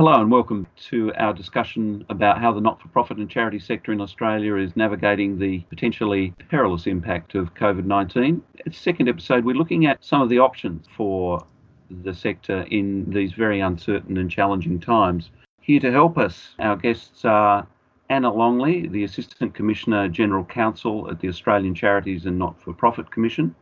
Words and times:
Hello 0.00 0.18
and 0.18 0.30
welcome 0.30 0.66
to 0.88 1.12
our 1.16 1.34
discussion 1.34 2.06
about 2.08 2.40
how 2.40 2.54
the 2.54 2.60
not 2.62 2.80
for 2.80 2.88
profit 2.88 3.18
and 3.18 3.28
charity 3.28 3.58
sector 3.58 3.92
in 3.92 4.00
Australia 4.00 4.56
is 4.56 4.74
navigating 4.74 5.38
the 5.38 5.60
potentially 5.68 6.32
perilous 6.48 6.86
impact 6.86 7.34
of 7.34 7.52
COVID 7.52 7.84
19. 7.84 8.42
It's 8.64 8.78
second 8.78 9.10
episode, 9.10 9.44
we're 9.44 9.54
looking 9.54 9.84
at 9.84 10.02
some 10.02 10.22
of 10.22 10.30
the 10.30 10.38
options 10.38 10.86
for 10.96 11.44
the 11.90 12.14
sector 12.14 12.62
in 12.70 13.10
these 13.10 13.34
very 13.34 13.60
uncertain 13.60 14.16
and 14.16 14.30
challenging 14.30 14.80
times. 14.80 15.28
Here 15.60 15.80
to 15.80 15.92
help 15.92 16.16
us, 16.16 16.54
our 16.60 16.76
guests 16.76 17.26
are 17.26 17.66
Anna 18.08 18.32
Longley, 18.32 18.88
the 18.88 19.04
Assistant 19.04 19.52
Commissioner 19.52 20.08
General 20.08 20.44
Counsel 20.46 21.10
at 21.10 21.20
the 21.20 21.28
Australian 21.28 21.74
Charities 21.74 22.24
and 22.24 22.38
Not 22.38 22.58
for 22.62 22.72
Profit 22.72 23.10
Commission, 23.10 23.54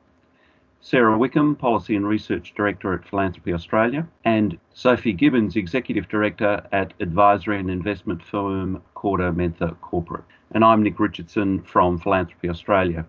Sarah 0.81 1.19
Wickham, 1.19 1.57
Policy 1.57 1.97
and 1.97 2.07
Research 2.07 2.55
Director 2.55 2.95
at 2.95 3.05
Philanthropy 3.05 3.53
Australia, 3.53 4.07
and 4.25 4.57
Sophie 4.75 5.13
Gibbons, 5.13 5.57
Executive 5.57 6.09
Director 6.09 6.65
at 6.71 6.95
advisory 7.01 7.59
and 7.59 7.69
investment 7.69 8.25
firm 8.25 8.81
KordaMentha 8.95 9.79
Corporate. 9.81 10.23
And 10.53 10.65
I'm 10.65 10.85
Nick 10.85 11.01
Richardson 11.01 11.63
from 11.63 11.99
Philanthropy 11.99 12.49
Australia. 12.49 13.05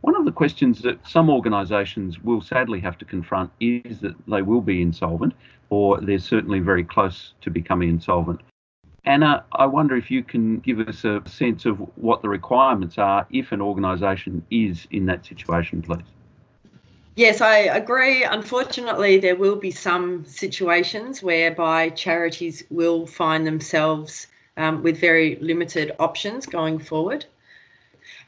One 0.00 0.16
of 0.16 0.24
the 0.24 0.32
questions 0.32 0.80
that 0.80 1.06
some 1.06 1.28
organisations 1.28 2.20
will 2.20 2.40
sadly 2.40 2.80
have 2.80 2.96
to 2.98 3.04
confront 3.04 3.50
is 3.60 4.00
that 4.00 4.16
they 4.26 4.40
will 4.40 4.62
be 4.62 4.80
insolvent, 4.80 5.34
or 5.68 6.00
they're 6.00 6.18
certainly 6.18 6.60
very 6.60 6.84
close 6.84 7.34
to 7.42 7.50
becoming 7.50 7.90
insolvent. 7.90 8.40
Anna, 9.04 9.44
I 9.52 9.66
wonder 9.66 9.94
if 9.94 10.10
you 10.10 10.24
can 10.24 10.58
give 10.60 10.80
us 10.80 11.04
a 11.04 11.22
sense 11.26 11.66
of 11.66 11.76
what 11.96 12.22
the 12.22 12.30
requirements 12.30 12.96
are 12.96 13.26
if 13.30 13.52
an 13.52 13.60
organisation 13.60 14.44
is 14.50 14.88
in 14.90 15.04
that 15.06 15.26
situation, 15.26 15.82
please. 15.82 16.00
Yes, 17.14 17.42
I 17.42 17.58
agree. 17.58 18.24
Unfortunately, 18.24 19.18
there 19.18 19.36
will 19.36 19.56
be 19.56 19.70
some 19.70 20.24
situations 20.24 21.22
whereby 21.22 21.90
charities 21.90 22.64
will 22.70 23.06
find 23.06 23.46
themselves 23.46 24.28
um, 24.56 24.82
with 24.82 24.98
very 24.98 25.36
limited 25.36 25.92
options 25.98 26.46
going 26.46 26.78
forward. 26.78 27.26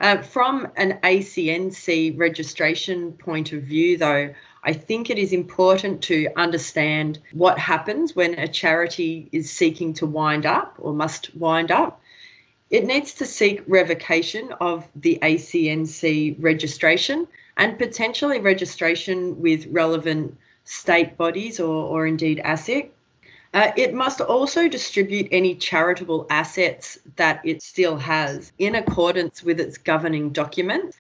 Uh, 0.01 0.21
from 0.21 0.69
an 0.77 0.99
ACNC 1.03 2.19
registration 2.19 3.13
point 3.13 3.53
of 3.53 3.63
view, 3.63 3.97
though, 3.97 4.35
I 4.63 4.73
think 4.75 5.09
it 5.09 5.19
is 5.19 5.33
important 5.33 6.03
to 6.03 6.29
understand 6.37 7.21
what 7.33 7.59
happens 7.59 8.15
when 8.15 8.39
a 8.39 8.49
charity 8.49 9.31
is 9.33 9.51
seeking 9.51 9.95
to 9.95 10.07
wind 10.07 10.45
up 10.45 10.75
or 10.79 10.93
must 10.93 11.35
wind 11.35 11.71
up. 11.71 12.03
It 12.69 12.85
needs 12.85 13.15
to 13.15 13.25
seek 13.25 13.63
revocation 13.67 14.53
of 14.61 14.87
the 14.95 15.19
ACNC 15.23 16.37
registration 16.39 17.29
and 17.57 17.79
potentially 17.79 18.41
registration 18.41 19.41
with 19.41 19.67
relevant 19.67 20.37
state 20.65 21.17
bodies 21.17 21.61
or, 21.61 21.85
or 21.85 22.07
indeed 22.07 22.41
ASIC. 22.45 22.91
Uh, 23.53 23.71
it 23.77 23.95
must 23.95 24.21
also 24.21 24.67
distribute 24.69 25.29
any 25.31 25.55
charitable 25.55 26.27
assets 26.29 26.99
that 27.17 27.41
it 27.45 27.63
still 27.63 27.97
has 27.97 28.51
in 28.59 28.75
accordance 28.75 29.45
with 29.45 29.61
its 29.61 29.79
governing 29.79 30.31
documents. 30.31 30.97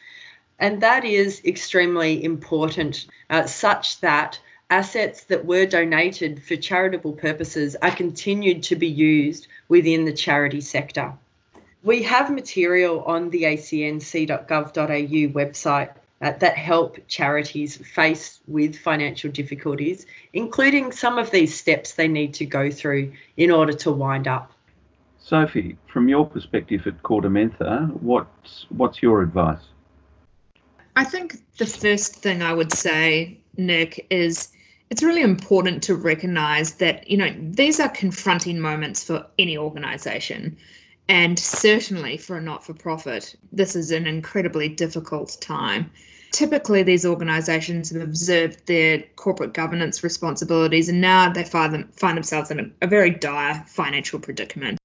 And 0.60 0.80
that 0.80 1.04
is 1.04 1.42
extremely 1.44 2.22
important, 2.22 3.06
uh, 3.28 3.46
such 3.46 4.00
that 4.00 4.38
assets 4.70 5.24
that 5.24 5.44
were 5.44 5.66
donated 5.66 6.42
for 6.44 6.54
charitable 6.54 7.14
purposes 7.14 7.74
are 7.82 7.90
continued 7.90 8.62
to 8.62 8.76
be 8.76 8.88
used 8.88 9.48
within 9.68 10.04
the 10.04 10.12
charity 10.12 10.60
sector. 10.60 11.12
We 11.82 12.04
have 12.04 12.30
material 12.30 13.02
on 13.02 13.30
the 13.30 13.42
acnc.gov.au 13.42 14.38
website 15.32 15.90
uh, 16.20 16.32
that 16.38 16.56
help 16.56 16.98
charities 17.08 17.76
face 17.76 18.40
with 18.46 18.76
financial 18.76 19.30
difficulties, 19.30 20.06
including 20.32 20.92
some 20.92 21.18
of 21.18 21.30
these 21.30 21.54
steps 21.58 21.94
they 21.94 22.08
need 22.08 22.34
to 22.34 22.46
go 22.46 22.70
through 22.70 23.12
in 23.36 23.50
order 23.50 23.72
to 23.72 23.90
wind 23.90 24.28
up. 24.28 24.52
Sophie, 25.18 25.76
from 25.86 26.08
your 26.08 26.26
perspective 26.26 26.86
at 26.86 27.02
KordaMentha, 27.02 27.90
what's 28.00 28.66
what's 28.68 29.02
your 29.02 29.22
advice? 29.22 29.62
I 30.96 31.04
think 31.04 31.36
the 31.58 31.66
first 31.66 32.16
thing 32.16 32.42
I 32.42 32.52
would 32.52 32.72
say, 32.72 33.38
Nick, 33.56 34.06
is 34.10 34.50
it's 34.90 35.02
really 35.02 35.22
important 35.22 35.82
to 35.84 35.94
recognize 35.94 36.74
that 36.74 37.10
you 37.10 37.16
know 37.16 37.34
these 37.38 37.80
are 37.80 37.88
confronting 37.88 38.60
moments 38.60 39.02
for 39.02 39.26
any 39.38 39.58
organization 39.58 40.58
and 41.08 41.38
certainly 41.38 42.16
for 42.16 42.38
a 42.38 42.40
not 42.40 42.64
for 42.64 42.72
profit, 42.72 43.36
this 43.52 43.76
is 43.76 43.90
an 43.90 44.06
incredibly 44.06 44.68
difficult 44.68 45.36
time. 45.40 45.90
Typically, 46.34 46.82
these 46.82 47.06
organisations 47.06 47.90
have 47.90 48.02
observed 48.02 48.66
their 48.66 49.04
corporate 49.14 49.54
governance 49.54 50.02
responsibilities 50.02 50.88
and 50.88 51.00
now 51.00 51.32
they 51.32 51.44
find, 51.44 51.94
find 51.94 52.16
themselves 52.16 52.50
in 52.50 52.58
a, 52.58 52.64
a 52.82 52.88
very 52.88 53.10
dire 53.10 53.64
financial 53.68 54.18
predicament. 54.18 54.76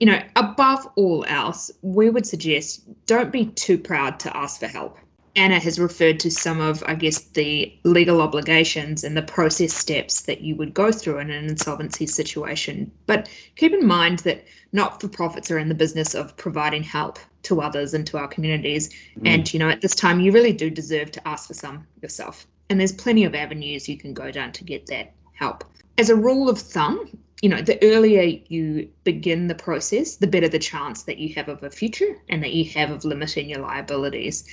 You 0.00 0.06
know, 0.06 0.22
above 0.34 0.88
all 0.96 1.26
else, 1.28 1.70
we 1.82 2.08
would 2.08 2.26
suggest 2.26 2.88
don't 3.04 3.30
be 3.30 3.44
too 3.44 3.76
proud 3.76 4.20
to 4.20 4.34
ask 4.34 4.60
for 4.60 4.66
help. 4.66 4.96
Anna 5.34 5.58
has 5.58 5.78
referred 5.78 6.20
to 6.20 6.30
some 6.30 6.60
of, 6.60 6.82
I 6.86 6.94
guess, 6.94 7.20
the 7.20 7.78
legal 7.84 8.20
obligations 8.20 9.02
and 9.02 9.16
the 9.16 9.22
process 9.22 9.72
steps 9.72 10.22
that 10.22 10.42
you 10.42 10.56
would 10.56 10.74
go 10.74 10.92
through 10.92 11.18
in 11.18 11.30
an 11.30 11.46
insolvency 11.46 12.06
situation. 12.06 12.92
But 13.06 13.30
keep 13.56 13.72
in 13.72 13.86
mind 13.86 14.20
that 14.20 14.44
not 14.72 15.00
for 15.00 15.08
profits 15.08 15.50
are 15.50 15.58
in 15.58 15.68
the 15.68 15.74
business 15.74 16.14
of 16.14 16.36
providing 16.36 16.82
help 16.82 17.18
to 17.44 17.60
others 17.60 17.94
and 17.94 18.06
to 18.08 18.18
our 18.18 18.28
communities. 18.28 18.90
Mm. 19.18 19.28
And, 19.28 19.52
you 19.54 19.58
know, 19.58 19.70
at 19.70 19.80
this 19.80 19.94
time, 19.94 20.20
you 20.20 20.32
really 20.32 20.52
do 20.52 20.68
deserve 20.68 21.10
to 21.12 21.26
ask 21.26 21.48
for 21.48 21.54
some 21.54 21.86
yourself. 22.02 22.46
And 22.68 22.78
there's 22.78 22.92
plenty 22.92 23.24
of 23.24 23.34
avenues 23.34 23.88
you 23.88 23.96
can 23.96 24.14
go 24.14 24.30
down 24.30 24.52
to 24.52 24.64
get 24.64 24.86
that 24.86 25.12
help. 25.32 25.64
As 25.98 26.10
a 26.10 26.16
rule 26.16 26.48
of 26.48 26.58
thumb, 26.58 27.18
you 27.40 27.48
know, 27.48 27.60
the 27.60 27.82
earlier 27.82 28.38
you 28.48 28.90
begin 29.04 29.48
the 29.48 29.54
process, 29.54 30.16
the 30.16 30.26
better 30.26 30.48
the 30.48 30.58
chance 30.58 31.04
that 31.04 31.18
you 31.18 31.34
have 31.34 31.48
of 31.48 31.62
a 31.62 31.70
future 31.70 32.16
and 32.28 32.42
that 32.42 32.52
you 32.52 32.64
have 32.72 32.90
of 32.90 33.04
limiting 33.04 33.48
your 33.48 33.60
liabilities. 33.60 34.44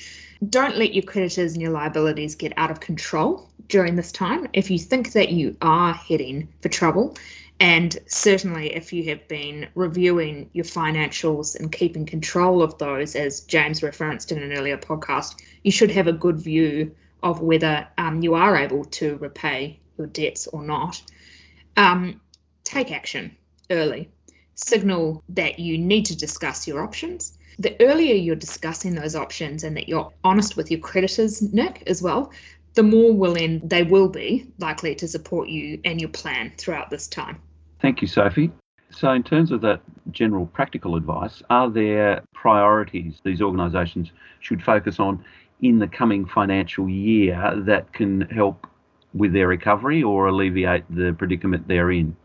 Don't 0.48 0.78
let 0.78 0.94
your 0.94 1.04
creditors 1.04 1.54
and 1.54 1.62
your 1.62 1.72
liabilities 1.72 2.36
get 2.36 2.54
out 2.58 2.72
of 2.72 2.80
control 2.80 3.50
during 3.68 3.96
this 3.96 4.12
time. 4.12 4.48
If 4.54 4.72
you 4.72 4.80
think 4.80 5.12
that 5.12 5.32
you 5.32 5.58
are 5.62 5.94
heading 5.94 6.48
for 6.62 6.70
trouble, 6.70 7.16
and 7.60 7.96
certainly 8.08 8.74
if 8.74 8.94
you 8.94 9.10
have 9.10 9.28
been 9.28 9.68
reviewing 9.76 10.50
your 10.54 10.66
financials 10.66 11.60
and 11.60 11.72
keeping 11.72 12.06
control 12.06 12.64
of 12.64 12.78
those, 12.78 13.16
as 13.16 13.42
James 13.42 13.84
referenced 13.84 14.32
in 14.32 14.42
an 14.42 14.54
earlier 14.54 14.78
podcast, 14.78 15.36
you 15.64 15.72
should 15.72 15.92
have 15.92 16.08
a 16.08 16.14
good 16.14 16.40
view 16.40 16.96
of 17.22 17.42
whether 17.42 17.88
um, 17.98 18.22
you 18.24 18.36
are 18.36 18.56
able 18.56 18.86
to 18.86 19.18
repay 19.18 19.80
your 19.98 20.08
debts 20.08 20.48
or 20.48 20.64
not. 20.64 21.02
Um, 21.76 22.22
take 22.70 22.92
action 22.92 23.36
early. 23.70 24.10
Signal 24.56 25.24
that 25.30 25.60
you 25.60 25.78
need 25.78 26.06
to 26.06 26.18
discuss 26.18 26.68
your 26.68 26.84
options 26.84 27.38
the 27.60 27.76
earlier 27.82 28.16
you're 28.16 28.36
discussing 28.38 28.96
those 28.96 29.16
options 29.16 29.64
and 29.66 29.76
that 29.76 29.90
you're 29.90 30.12
honest 30.24 30.56
with 30.56 30.72
your 30.72 30.80
creditors, 30.80 31.42
Nick, 31.42 31.84
as 31.88 32.02
well, 32.02 32.32
the 32.74 32.84
more 32.84 33.14
willing 33.14 33.60
they 33.68 33.84
will 33.84 34.08
be 34.08 34.48
likely 34.60 34.96
to 34.96 35.08
support 35.08 35.50
you 35.50 35.80
and 35.84 36.00
your 36.00 36.10
plan 36.10 36.54
throughout 36.58 36.90
this 36.90 37.08
time. 37.08 37.42
Thank 37.82 38.02
you, 38.02 38.08
Sophie. 38.08 38.52
So, 38.92 39.12
in 39.12 39.24
terms 39.24 39.52
of 39.52 39.62
that 39.62 39.82
general 40.12 40.46
practical 40.48 40.96
advice, 40.96 41.44
are 41.50 41.70
there 41.70 42.24
priorities 42.34 43.20
these 43.24 43.42
organisations 43.42 44.12
should 44.40 44.64
focus 44.64 45.00
on 45.00 45.24
in 45.62 45.80
the 45.80 45.88
coming 45.88 46.26
financial 46.26 46.90
year 46.90 47.54
that 47.66 47.92
can 47.92 48.22
help 48.22 48.66
with 49.14 49.34
their 49.34 49.48
recovery 49.48 50.02
or 50.02 50.28
alleviate 50.28 50.84
the 50.90 51.14
predicament 51.18 51.68
they're 51.68 51.92
in? 51.92 52.16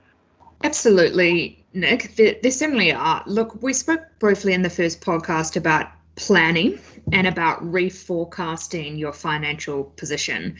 Absolutely. 0.64 1.62
Nick, 1.74 2.16
there, 2.16 2.36
there 2.40 2.50
certainly 2.50 2.90
are. 2.90 3.20
Uh, 3.20 3.22
look, 3.26 3.62
we 3.62 3.74
spoke 3.74 4.00
briefly 4.18 4.54
in 4.54 4.62
the 4.62 4.70
first 4.70 5.02
podcast 5.02 5.56
about 5.56 5.90
planning 6.16 6.80
and 7.12 7.26
about 7.26 7.62
reforecasting 7.62 8.98
your 8.98 9.12
financial 9.12 9.84
position. 9.84 10.56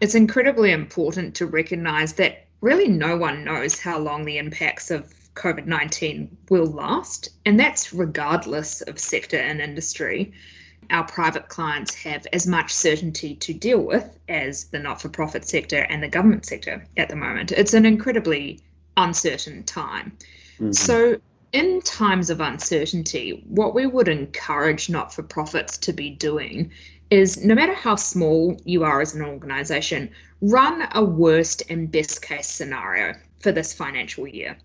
It's 0.00 0.16
incredibly 0.16 0.72
important 0.72 1.36
to 1.36 1.46
recognize 1.46 2.14
that 2.14 2.48
really 2.60 2.88
no 2.88 3.16
one 3.16 3.44
knows 3.44 3.78
how 3.78 4.00
long 4.00 4.24
the 4.24 4.38
impacts 4.38 4.90
of 4.90 5.14
COVID 5.34 5.66
19 5.66 6.36
will 6.50 6.66
last, 6.66 7.28
and 7.46 7.60
that's 7.60 7.92
regardless 7.92 8.80
of 8.80 8.98
sector 8.98 9.38
and 9.38 9.60
industry. 9.60 10.32
Our 10.90 11.04
private 11.04 11.48
clients 11.48 11.94
have 12.02 12.26
as 12.32 12.48
much 12.48 12.74
certainty 12.74 13.36
to 13.36 13.54
deal 13.54 13.82
with 13.82 14.18
as 14.28 14.64
the 14.64 14.80
not 14.80 15.00
for 15.00 15.10
profit 15.10 15.46
sector 15.46 15.86
and 15.90 16.02
the 16.02 16.08
government 16.08 16.44
sector 16.44 16.84
at 16.96 17.08
the 17.08 17.14
moment. 17.14 17.52
It's 17.52 17.74
an 17.74 17.86
incredibly 17.86 18.62
uncertain 18.98 19.62
time. 19.62 20.16
Mm-hmm. 20.54 20.72
So, 20.72 21.18
in 21.52 21.80
times 21.80 22.28
of 22.28 22.40
uncertainty, 22.40 23.42
what 23.48 23.74
we 23.74 23.86
would 23.86 24.08
encourage 24.08 24.90
not 24.90 25.14
for 25.14 25.22
profits 25.22 25.78
to 25.78 25.94
be 25.94 26.10
doing 26.10 26.70
is 27.10 27.42
no 27.42 27.54
matter 27.54 27.72
how 27.72 27.96
small 27.96 28.60
you 28.66 28.84
are 28.84 29.00
as 29.00 29.14
an 29.14 29.22
organization, 29.22 30.10
run 30.42 30.86
a 30.92 31.02
worst 31.02 31.62
and 31.70 31.90
best 31.90 32.20
case 32.20 32.46
scenario 32.46 33.14
for 33.40 33.50
this 33.50 33.72
financial 33.72 34.28
year. 34.28 34.58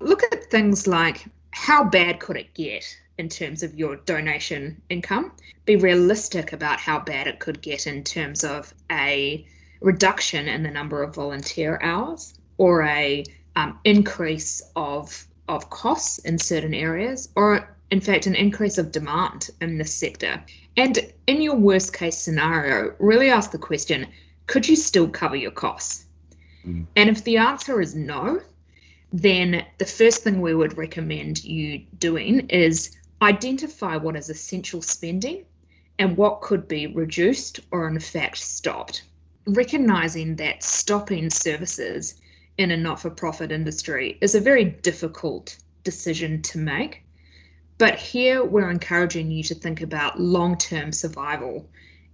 Look 0.00 0.22
at 0.22 0.50
things 0.50 0.86
like 0.86 1.24
how 1.50 1.84
bad 1.84 2.20
could 2.20 2.36
it 2.36 2.52
get 2.52 2.84
in 3.16 3.28
terms 3.28 3.62
of 3.62 3.74
your 3.74 3.96
donation 3.96 4.80
income? 4.90 5.32
Be 5.64 5.76
realistic 5.76 6.52
about 6.52 6.78
how 6.78 7.00
bad 7.00 7.26
it 7.26 7.40
could 7.40 7.62
get 7.62 7.86
in 7.86 8.04
terms 8.04 8.44
of 8.44 8.74
a 8.92 9.46
reduction 9.80 10.46
in 10.46 10.62
the 10.62 10.70
number 10.70 11.02
of 11.02 11.14
volunteer 11.14 11.78
hours 11.82 12.34
or 12.58 12.82
a 12.82 13.24
um, 13.58 13.78
increase 13.84 14.62
of 14.76 15.26
of 15.48 15.68
costs 15.70 16.18
in 16.18 16.38
certain 16.38 16.74
areas, 16.74 17.28
or 17.34 17.76
in 17.90 18.00
fact, 18.00 18.26
an 18.26 18.34
increase 18.34 18.78
of 18.78 18.92
demand 18.92 19.50
in 19.60 19.78
this 19.78 19.92
sector. 19.92 20.40
And 20.76 21.12
in 21.26 21.42
your 21.42 21.56
worst 21.56 21.92
case 21.92 22.16
scenario, 22.16 22.94
really 22.98 23.30
ask 23.30 23.50
the 23.50 23.58
question 23.58 24.06
could 24.46 24.68
you 24.68 24.76
still 24.76 25.08
cover 25.08 25.36
your 25.36 25.50
costs? 25.50 26.04
Mm. 26.64 26.86
And 26.96 27.10
if 27.10 27.24
the 27.24 27.38
answer 27.38 27.80
is 27.80 27.94
no, 27.94 28.40
then 29.12 29.64
the 29.78 29.86
first 29.86 30.22
thing 30.22 30.40
we 30.40 30.54
would 30.54 30.78
recommend 30.78 31.42
you 31.42 31.82
doing 31.98 32.48
is 32.50 32.96
identify 33.20 33.96
what 33.96 34.16
is 34.16 34.30
essential 34.30 34.82
spending 34.82 35.44
and 35.98 36.16
what 36.16 36.42
could 36.42 36.68
be 36.68 36.86
reduced 36.86 37.60
or, 37.72 37.88
in 37.88 37.98
fact, 37.98 38.38
stopped. 38.38 39.02
Recognizing 39.46 40.36
that 40.36 40.62
stopping 40.62 41.28
services 41.28 42.14
in 42.58 42.72
a 42.72 42.76
not 42.76 43.00
for 43.00 43.08
profit 43.08 43.52
industry 43.52 44.18
is 44.20 44.34
a 44.34 44.40
very 44.40 44.64
difficult 44.64 45.56
decision 45.84 46.42
to 46.42 46.58
make. 46.58 47.04
But 47.78 47.94
here 47.94 48.44
we're 48.44 48.70
encouraging 48.70 49.30
you 49.30 49.44
to 49.44 49.54
think 49.54 49.80
about 49.80 50.20
long 50.20 50.58
term 50.58 50.92
survival 50.92 51.70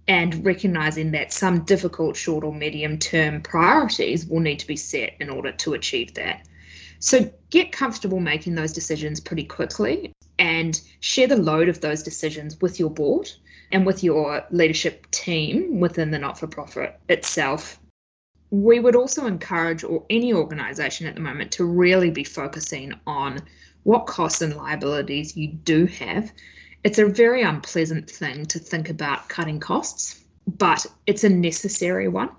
and 0.07 0.45
recognizing 0.45 1.11
that 1.11 1.33
some 1.33 1.65
difficult 1.65 2.15
short 2.15 2.43
or 2.43 2.53
medium 2.53 2.99
term 2.99 3.41
priorities 3.41 4.27
will 4.27 4.39
need 4.39 4.59
to 4.59 4.67
be 4.67 4.77
set 4.77 5.15
in 5.19 5.31
order 5.31 5.51
to 5.51 5.73
achieve 5.73 6.13
that. 6.13 6.47
So 6.99 7.31
get 7.49 7.71
comfortable 7.71 8.19
making 8.19 8.53
those 8.53 8.71
decisions 8.71 9.19
pretty 9.19 9.45
quickly 9.45 10.13
and 10.37 10.79
share 10.99 11.27
the 11.27 11.35
load 11.35 11.69
of 11.69 11.81
those 11.81 12.03
decisions 12.03 12.61
with 12.61 12.79
your 12.79 12.91
board 12.91 13.31
and 13.71 13.85
with 13.85 14.03
your 14.03 14.45
leadership 14.51 15.09
team 15.09 15.79
within 15.79 16.11
the 16.11 16.19
not 16.19 16.37
for 16.37 16.47
profit 16.47 16.99
itself 17.09 17.79
we 18.51 18.79
would 18.79 18.95
also 18.95 19.25
encourage 19.25 19.83
or 19.83 20.05
any 20.09 20.33
organization 20.33 21.07
at 21.07 21.15
the 21.15 21.21
moment 21.21 21.53
to 21.53 21.65
really 21.65 22.11
be 22.11 22.23
focusing 22.23 22.93
on 23.05 23.41
what 23.83 24.05
costs 24.05 24.41
and 24.41 24.55
liabilities 24.55 25.35
you 25.35 25.47
do 25.47 25.85
have. 25.85 26.31
It's 26.83 26.99
a 26.99 27.05
very 27.05 27.41
unpleasant 27.41 28.09
thing 28.09 28.45
to 28.47 28.59
think 28.59 28.89
about 28.89 29.29
cutting 29.29 29.59
costs, 29.59 30.23
but 30.47 30.85
it's 31.05 31.23
a 31.23 31.29
necessary 31.29 32.07
one 32.07 32.29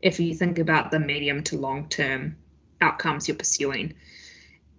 if 0.00 0.20
you 0.20 0.34
think 0.34 0.58
about 0.58 0.90
the 0.90 1.00
medium 1.00 1.42
to 1.44 1.58
long 1.58 1.88
term 1.88 2.36
outcomes 2.80 3.28
you're 3.28 3.36
pursuing. 3.36 3.94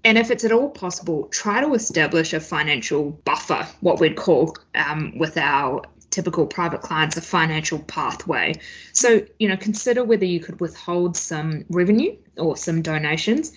And 0.03 0.17
if 0.17 0.31
it's 0.31 0.45
at 0.45 0.51
all 0.51 0.69
possible, 0.69 1.27
try 1.27 1.61
to 1.61 1.73
establish 1.73 2.33
a 2.33 2.39
financial 2.39 3.11
buffer, 3.11 3.67
what 3.81 3.99
we'd 3.99 4.15
call 4.15 4.55
um, 4.73 5.17
with 5.17 5.37
our 5.37 5.83
typical 6.09 6.45
private 6.45 6.81
clients 6.81 7.17
a 7.17 7.21
financial 7.21 7.79
pathway. 7.79 8.53
So, 8.93 9.21
you 9.39 9.47
know, 9.47 9.57
consider 9.57 10.03
whether 10.03 10.25
you 10.25 10.39
could 10.39 10.59
withhold 10.59 11.17
some 11.17 11.65
revenue 11.69 12.15
or 12.37 12.57
some 12.57 12.81
donations 12.81 13.53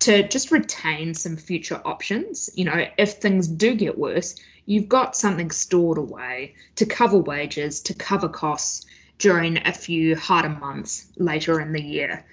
to 0.00 0.26
just 0.28 0.50
retain 0.50 1.14
some 1.14 1.36
future 1.36 1.80
options. 1.84 2.50
You 2.54 2.66
know, 2.66 2.86
if 2.98 3.14
things 3.14 3.48
do 3.48 3.74
get 3.74 3.96
worse, 3.96 4.36
you've 4.66 4.88
got 4.88 5.16
something 5.16 5.50
stored 5.50 5.98
away 5.98 6.54
to 6.76 6.86
cover 6.86 7.18
wages, 7.18 7.80
to 7.82 7.94
cover 7.94 8.28
costs 8.28 8.86
during 9.18 9.58
a 9.66 9.72
few 9.72 10.16
harder 10.16 10.48
months 10.48 11.06
later 11.16 11.60
in 11.60 11.72
the 11.72 11.82
year. 11.82 12.24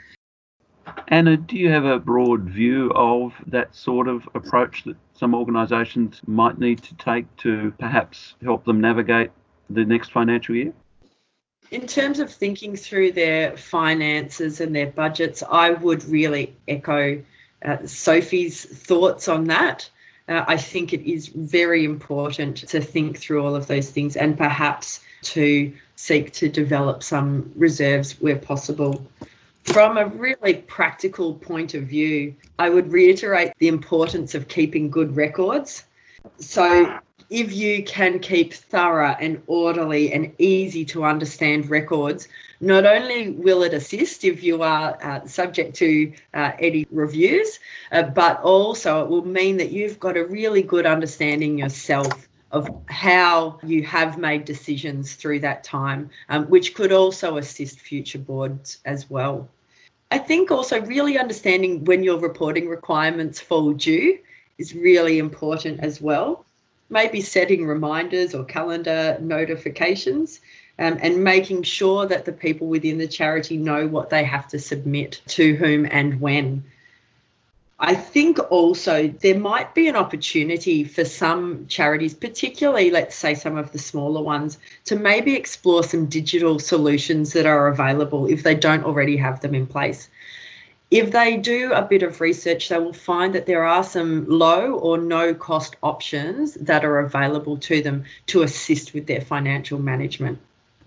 Anna, 1.08 1.38
do 1.38 1.56
you 1.56 1.70
have 1.70 1.86
a 1.86 2.00
broad 2.00 2.42
view 2.42 2.92
of 2.96 3.34
that 3.48 3.76
sort 3.76 4.08
of 4.08 4.28
approach 4.34 4.84
that 4.86 4.98
some 5.14 5.36
organisations 5.36 6.20
might 6.26 6.58
need 6.58 6.82
to 6.84 6.96
take 6.96 7.34
to 7.38 7.72
perhaps 7.78 8.34
help 8.42 8.66
them 8.66 8.82
navigate 8.82 9.32
the 9.74 9.86
next 9.86 10.12
financial 10.12 10.56
year? 10.56 10.74
In 11.72 11.88
terms 11.88 12.20
of 12.20 12.30
thinking 12.32 12.76
through 12.76 13.14
their 13.14 13.56
finances 13.56 14.60
and 14.60 14.76
their 14.76 14.88
budgets, 14.88 15.42
I 15.42 15.72
would 15.72 16.04
really 16.04 16.56
echo 16.68 17.24
uh, 17.64 17.78
Sophie's 17.86 18.66
thoughts 18.66 19.28
on 19.28 19.46
that. 19.46 19.90
Uh, 20.28 20.44
I 20.48 20.58
think 20.58 20.94
it 20.94 21.10
is 21.10 21.28
very 21.28 21.86
important 21.86 22.58
to 22.70 22.82
think 22.82 23.18
through 23.18 23.46
all 23.46 23.56
of 23.56 23.68
those 23.68 23.90
things 23.90 24.16
and 24.16 24.38
perhaps 24.38 25.02
to 25.24 25.74
seek 25.96 26.34
to 26.34 26.50
develop 26.50 27.04
some 27.04 27.52
reserves 27.56 28.20
where 28.20 28.38
possible. 28.38 29.06
From 29.64 29.98
a 29.98 30.08
really 30.08 30.56
practical 30.56 31.36
point 31.36 31.76
of 31.76 31.84
view, 31.84 32.36
I 32.58 32.70
would 32.70 32.92
reiterate 32.92 33.54
the 33.60 33.68
importance 33.68 34.34
of 34.34 34.48
keeping 34.48 34.90
good 34.90 35.16
records. 35.16 35.84
So, 36.40 36.98
if 37.30 37.54
you 37.54 37.84
can 37.84 38.20
keep 38.20 38.54
thorough 38.54 39.16
and 39.20 39.42
orderly 39.48 40.14
and 40.14 40.34
easy 40.38 40.86
to 40.86 41.04
understand 41.04 41.70
records, 41.70 42.28
not 42.60 42.86
only 42.86 43.32
will 43.32 43.64
it 43.64 43.74
assist 43.74 44.24
if 44.24 44.44
you 44.44 44.62
are 44.62 44.98
uh, 45.02 45.26
subject 45.26 45.76
to 45.78 46.14
uh, 46.34 46.52
any 46.60 46.86
reviews, 46.92 47.60
uh, 47.92 48.04
but 48.04 48.42
also 48.42 49.04
it 49.04 49.10
will 49.10 49.26
mean 49.26 49.58
that 49.58 49.72
you've 49.72 50.00
got 50.00 50.18
a 50.18 50.26
really 50.26 50.62
good 50.62 50.86
understanding 50.86 51.58
yourself 51.58 52.28
of 52.52 52.70
how 52.88 53.60
you 53.64 53.84
have 53.84 54.18
made 54.18 54.46
decisions 54.46 55.16
through 55.16 55.40
that 55.40 55.64
time, 55.64 56.10
um, 56.30 56.46
which 56.46 56.76
could 56.76 56.92
also 56.92 57.38
assist 57.38 57.80
future 57.80 58.20
boards 58.20 58.80
as 58.86 59.10
well. 59.10 59.48
I 60.12 60.18
think 60.18 60.52
also 60.52 60.82
really 60.82 61.18
understanding 61.18 61.86
when 61.86 62.04
your 62.04 62.20
reporting 62.20 62.68
requirements 62.68 63.40
fall 63.40 63.72
due 63.72 64.20
is 64.58 64.76
really 64.76 65.18
important 65.18 65.80
as 65.80 66.02
well 66.02 66.46
maybe 66.92 67.22
setting 67.22 67.66
reminders 67.66 68.36
or 68.36 68.44
calendar 68.44 69.18
notifications 69.22 70.42
um, 70.78 71.00
and 71.02 71.24
making 71.24 71.64
sure 71.64 72.06
that 72.06 72.26
the 72.26 72.32
people 72.34 72.68
within 72.68 72.98
the 72.98 73.08
charity 73.08 73.58
know 73.58 73.88
what 73.88 74.10
they 74.10 74.24
have 74.24 74.48
to 74.50 74.60
submit 74.60 75.22
to 75.28 75.56
whom 75.56 75.88
and 75.90 76.20
when. 76.20 76.64
I 77.80 77.96
think 77.96 78.38
also 78.52 79.08
there 79.08 79.40
might 79.40 79.74
be 79.74 79.88
an 79.88 79.96
opportunity 79.96 80.84
for 80.84 81.04
some 81.04 81.66
charities, 81.66 82.14
particularly, 82.14 82.92
let's 82.92 83.16
say, 83.16 83.34
some 83.34 83.58
of 83.58 83.72
the 83.72 83.80
smaller 83.80 84.22
ones, 84.22 84.60
to 84.86 84.96
maybe 84.96 85.36
explore 85.36 85.84
some 85.84 86.06
digital 86.06 86.60
solutions 86.60 87.34
that 87.34 87.48
are 87.48 87.68
available 87.68 88.28
if 88.28 88.44
they 88.44 88.54
don't 88.54 88.84
already 88.84 89.18
have 89.18 89.40
them 89.40 89.56
in 89.56 89.66
place 89.66 90.10
if 90.92 91.12
they 91.12 91.38
do 91.38 91.72
a 91.72 91.82
bit 91.82 92.04
of 92.04 92.20
research, 92.20 92.68
they 92.68 92.78
will 92.78 92.92
find 92.92 93.34
that 93.34 93.46
there 93.46 93.64
are 93.64 93.84
some 93.84 94.28
low 94.28 94.74
or 94.74 94.98
no 94.98 95.34
cost 95.34 95.78
options 95.82 96.56
that 96.56 96.84
are 96.84 97.00
available 97.00 97.58
to 97.58 97.82
them 97.82 98.04
to 98.28 98.44
assist 98.44 98.94
with 98.94 99.08
their 99.08 99.22
financial 99.22 99.80
management. 99.80 100.38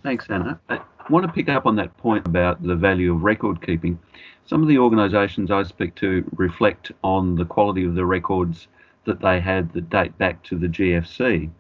Thanks, 0.03 0.27
Anna. 0.29 0.61
I 0.69 0.81
want 1.09 1.27
to 1.27 1.33
pick 1.33 1.49
up 1.49 1.65
on 1.65 1.77
that 1.77 1.97
point 1.97 2.27
about 2.27 2.63
the 2.63 2.77
value 2.77 3.15
of 3.15 3.23
record 3.23 3.67
keeping. 3.67 3.99
Some 4.45 4.61
of 4.61 4.69
the 4.69 4.79
organisations 4.79 5.51
I 5.51 5.63
speak 5.63 5.95
to 5.97 6.23
reflect 6.37 6.93
on 7.03 7.35
the 7.35 7.47
quality 7.47 7.85
of 7.85 7.95
the 7.95 8.05
records 8.05 8.69
that 9.07 9.21
they 9.21 9.41
had 9.41 9.73
that 9.73 9.89
date 9.89 10.17
back 10.19 10.43
to 10.45 10.59
the 10.59 10.67
GFC 10.67 11.51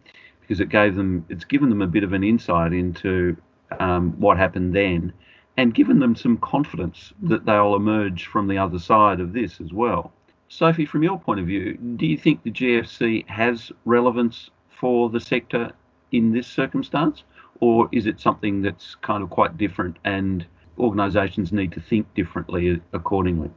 because 0.43 0.61
it 0.61 0.69
gave 0.69 0.95
them, 0.95 1.25
it's 1.31 1.45
given 1.45 1.71
them 1.71 1.81
a 1.81 1.87
bit 1.87 2.05
of 2.05 2.13
an 2.13 2.23
insight 2.23 2.75
into 2.75 3.35
um, 3.81 4.13
what 4.21 4.37
happened 4.37 4.75
then 4.75 5.15
and 5.57 5.75
given 5.75 5.99
them 5.99 6.17
some 6.17 6.37
confidence 6.39 7.13
mm. 7.23 7.29
that 7.29 7.45
they'll 7.45 7.77
emerge 7.77 8.27
from 8.27 8.49
the 8.49 8.59
other 8.59 8.79
side 8.79 9.21
of 9.21 9.33
this 9.33 9.61
as 9.61 9.73
well. 9.73 10.13
Sophie, 10.49 10.87
from 10.87 11.03
your 11.03 11.19
point 11.19 11.41
of 11.41 11.47
view, 11.47 11.75
do 11.97 12.07
you 12.07 12.17
think 12.17 12.43
the 12.43 12.51
GFC 12.51 13.27
has 13.29 13.73
relevance 13.85 14.51
for 14.69 15.11
the 15.11 15.21
sector 15.21 15.73
in 16.13 16.33
this 16.33 16.47
circumstance, 16.47 17.25
or 17.61 17.89
is 17.93 18.07
it 18.07 18.21
something 18.21 18.63
that's 18.63 18.95
kind 18.97 19.23
of 19.23 19.31
quite 19.31 19.57
different 19.57 19.97
and 20.05 20.47
organisations 20.79 21.53
need 21.53 21.73
to 21.73 21.81
think 21.81 22.13
differently 22.15 22.81
accordingly? 22.93 23.51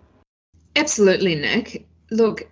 Absolutely, 0.76 1.36
Nick. 1.36 1.88
Look, 2.12 2.48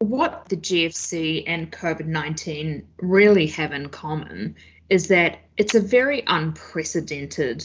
what 0.00 0.48
the 0.48 0.56
GFC 0.56 1.44
and 1.46 1.72
COVID 1.72 2.06
19 2.06 2.86
really 3.00 3.46
have 3.48 3.72
in 3.72 3.88
common 3.88 4.56
is 4.88 5.08
that 5.08 5.38
it's 5.56 5.74
a 5.74 5.80
very 5.80 6.22
unprecedented 6.26 7.64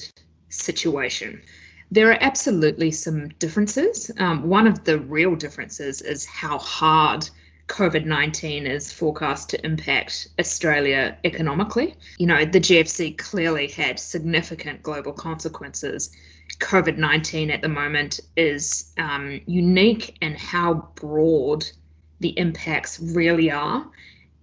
situation. 0.50 1.42
There 1.92 2.10
are 2.10 2.18
absolutely 2.20 2.92
some 2.92 3.30
differences. 3.40 4.12
Um, 4.18 4.50
one 4.50 4.68
of 4.68 4.84
the 4.84 5.00
real 5.00 5.36
differences 5.36 6.02
is 6.02 6.26
how 6.26 6.58
hard 6.58 7.30
COVID 7.68 8.06
19 8.06 8.68
is 8.68 8.92
forecast 8.92 9.50
to 9.50 9.66
impact 9.66 10.28
Australia 10.40 11.18
economically. 11.24 11.96
You 12.18 12.28
know, 12.28 12.46
the 12.46 12.60
GFC 12.60 13.18
clearly 13.18 13.68
had 13.68 14.00
significant 14.00 14.84
global 14.84 15.14
consequences. 15.14 16.12
COVID 16.60 16.98
19 16.98 17.50
at 17.50 17.62
the 17.62 17.70
moment 17.70 18.20
is 18.36 18.94
um, 18.98 19.42
unique 19.48 20.18
in 20.22 20.36
how 20.36 20.90
broad 20.96 21.66
the 22.20 22.38
impacts 22.38 23.00
really 23.00 23.52
are 23.52 23.90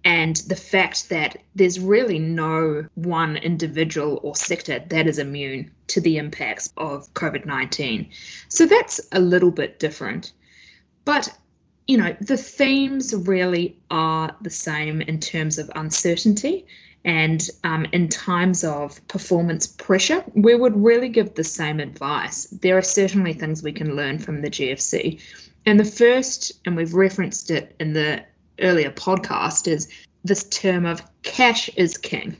and 0.05 0.35
the 0.35 0.55
fact 0.55 1.09
that 1.09 1.37
there's 1.55 1.79
really 1.79 2.19
no 2.19 2.85
one 2.95 3.37
individual 3.37 4.19
or 4.21 4.35
sector 4.35 4.83
that 4.87 5.07
is 5.07 5.17
immune 5.17 5.71
to 5.87 6.01
the 6.01 6.17
impacts 6.17 6.73
of 6.75 7.13
COVID 7.13 7.45
19. 7.45 8.09
So 8.49 8.65
that's 8.65 8.99
a 9.11 9.19
little 9.19 9.51
bit 9.51 9.79
different. 9.79 10.33
But, 11.05 11.29
you 11.87 11.97
know, 11.97 12.15
the 12.19 12.37
themes 12.37 13.13
really 13.13 13.77
are 13.89 14.35
the 14.41 14.49
same 14.49 15.01
in 15.01 15.19
terms 15.19 15.57
of 15.57 15.71
uncertainty. 15.75 16.65
And 17.05 17.49
um, 17.65 17.85
in 17.91 18.07
times 18.07 18.63
of 18.63 19.05
performance 19.09 19.67
pressure, 19.67 20.23
we 20.33 20.55
would 20.55 20.81
really 20.81 21.09
give 21.09 21.35
the 21.35 21.43
same 21.43 21.81
advice. 21.81 22.45
There 22.45 22.77
are 22.77 22.81
certainly 22.81 23.33
things 23.33 23.61
we 23.61 23.73
can 23.73 23.95
learn 23.95 24.19
from 24.19 24.41
the 24.41 24.49
GFC. 24.49 25.21
And 25.65 25.79
the 25.79 25.85
first, 25.85 26.53
and 26.65 26.77
we've 26.77 26.93
referenced 26.93 27.51
it 27.51 27.75
in 27.79 27.93
the 27.93 28.23
earlier 28.59 28.91
podcast, 28.91 29.67
is 29.67 29.87
this 30.23 30.43
term 30.45 30.85
of 30.85 31.01
cash 31.23 31.69
is 31.75 31.97
king. 31.97 32.37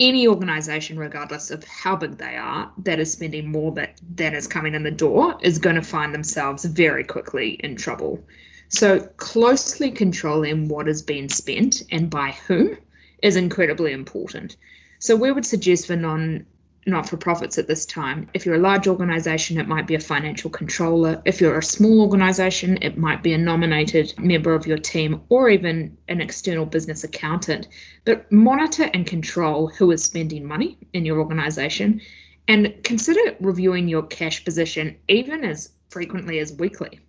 Any 0.00 0.26
organization, 0.26 0.98
regardless 0.98 1.50
of 1.50 1.64
how 1.64 1.96
big 1.96 2.18
they 2.18 2.36
are, 2.36 2.70
that 2.78 2.98
is 2.98 3.12
spending 3.12 3.50
more 3.50 3.72
that, 3.72 4.00
that 4.16 4.34
is 4.34 4.46
coming 4.46 4.74
in 4.74 4.82
the 4.82 4.90
door 4.90 5.38
is 5.40 5.58
going 5.58 5.76
to 5.76 5.82
find 5.82 6.12
themselves 6.12 6.64
very 6.64 7.04
quickly 7.04 7.50
in 7.62 7.76
trouble. 7.76 8.24
So, 8.68 9.00
closely 9.18 9.92
controlling 9.92 10.68
what 10.68 10.88
is 10.88 11.02
being 11.02 11.28
spent 11.28 11.82
and 11.92 12.10
by 12.10 12.32
whom 12.46 12.76
is 13.22 13.36
incredibly 13.36 13.92
important. 13.92 14.56
So, 14.98 15.14
we 15.14 15.30
would 15.30 15.46
suggest 15.46 15.86
for 15.86 15.96
non 15.96 16.46
not 16.86 17.08
for 17.08 17.16
profits 17.16 17.58
at 17.58 17.66
this 17.66 17.86
time. 17.86 18.28
If 18.34 18.44
you're 18.44 18.56
a 18.56 18.58
large 18.58 18.86
organization, 18.86 19.58
it 19.58 19.68
might 19.68 19.86
be 19.86 19.94
a 19.94 20.00
financial 20.00 20.50
controller. 20.50 21.22
If 21.24 21.40
you're 21.40 21.58
a 21.58 21.62
small 21.62 22.00
organization, 22.02 22.78
it 22.82 22.98
might 22.98 23.22
be 23.22 23.32
a 23.32 23.38
nominated 23.38 24.14
member 24.18 24.54
of 24.54 24.66
your 24.66 24.78
team 24.78 25.22
or 25.28 25.48
even 25.48 25.96
an 26.08 26.20
external 26.20 26.66
business 26.66 27.04
accountant. 27.04 27.68
But 28.04 28.30
monitor 28.30 28.90
and 28.92 29.06
control 29.06 29.68
who 29.68 29.90
is 29.90 30.04
spending 30.04 30.44
money 30.44 30.78
in 30.92 31.04
your 31.04 31.18
organization 31.18 32.00
and 32.48 32.74
consider 32.82 33.36
reviewing 33.40 33.88
your 33.88 34.02
cash 34.02 34.44
position 34.44 34.96
even 35.08 35.44
as 35.44 35.70
frequently 35.88 36.38
as 36.38 36.52
weekly. 36.52 37.00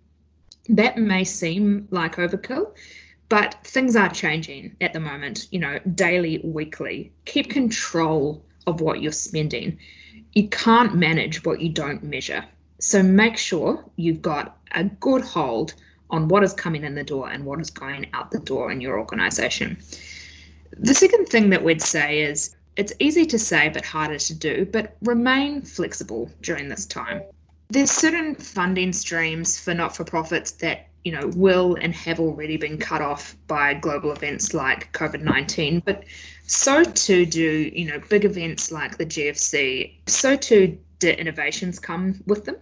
That 0.68 0.96
may 0.96 1.24
seem 1.24 1.88
like 1.90 2.16
overkill, 2.16 2.74
but 3.28 3.56
things 3.64 3.96
are 3.96 4.08
changing 4.08 4.76
at 4.80 4.92
the 4.92 5.00
moment, 5.00 5.48
you 5.50 5.58
know, 5.58 5.78
daily, 5.94 6.40
weekly. 6.42 7.12
Keep 7.24 7.50
control 7.50 8.45
of 8.66 8.80
what 8.80 9.00
you're 9.00 9.12
spending. 9.12 9.78
You 10.32 10.48
can't 10.48 10.94
manage 10.94 11.44
what 11.44 11.60
you 11.60 11.70
don't 11.70 12.02
measure. 12.02 12.44
So 12.78 13.02
make 13.02 13.36
sure 13.36 13.84
you've 13.96 14.22
got 14.22 14.58
a 14.72 14.84
good 14.84 15.22
hold 15.22 15.74
on 16.10 16.28
what 16.28 16.44
is 16.44 16.52
coming 16.52 16.84
in 16.84 16.94
the 16.94 17.04
door 17.04 17.30
and 17.30 17.44
what 17.44 17.60
is 17.60 17.70
going 17.70 18.06
out 18.12 18.30
the 18.30 18.38
door 18.38 18.70
in 18.70 18.80
your 18.80 18.98
organization. 18.98 19.78
The 20.78 20.94
second 20.94 21.26
thing 21.26 21.50
that 21.50 21.64
we'd 21.64 21.82
say 21.82 22.20
is 22.20 22.56
it's 22.76 22.92
easy 22.98 23.24
to 23.26 23.38
say 23.38 23.70
but 23.70 23.84
harder 23.84 24.18
to 24.18 24.34
do, 24.34 24.66
but 24.66 24.96
remain 25.02 25.62
flexible 25.62 26.30
during 26.42 26.68
this 26.68 26.86
time. 26.86 27.22
There's 27.68 27.90
certain 27.90 28.34
funding 28.34 28.92
streams 28.92 29.58
for 29.58 29.74
not 29.74 29.96
for 29.96 30.04
profits 30.04 30.52
that 30.52 30.88
you 31.06 31.12
know 31.12 31.28
will 31.36 31.76
and 31.80 31.94
have 31.94 32.18
already 32.18 32.56
been 32.56 32.78
cut 32.78 33.00
off 33.00 33.36
by 33.46 33.72
global 33.74 34.10
events 34.10 34.52
like 34.52 34.92
COVID-19, 34.92 35.84
but 35.84 36.02
so 36.48 36.82
too 36.82 37.24
do 37.24 37.70
you 37.72 37.86
know 37.86 38.00
big 38.08 38.24
events 38.24 38.72
like 38.72 38.98
the 38.98 39.06
GFC. 39.06 39.92
So 40.08 40.34
too 40.34 40.78
do 40.98 41.10
innovations 41.10 41.78
come 41.78 42.20
with 42.26 42.44
them. 42.44 42.56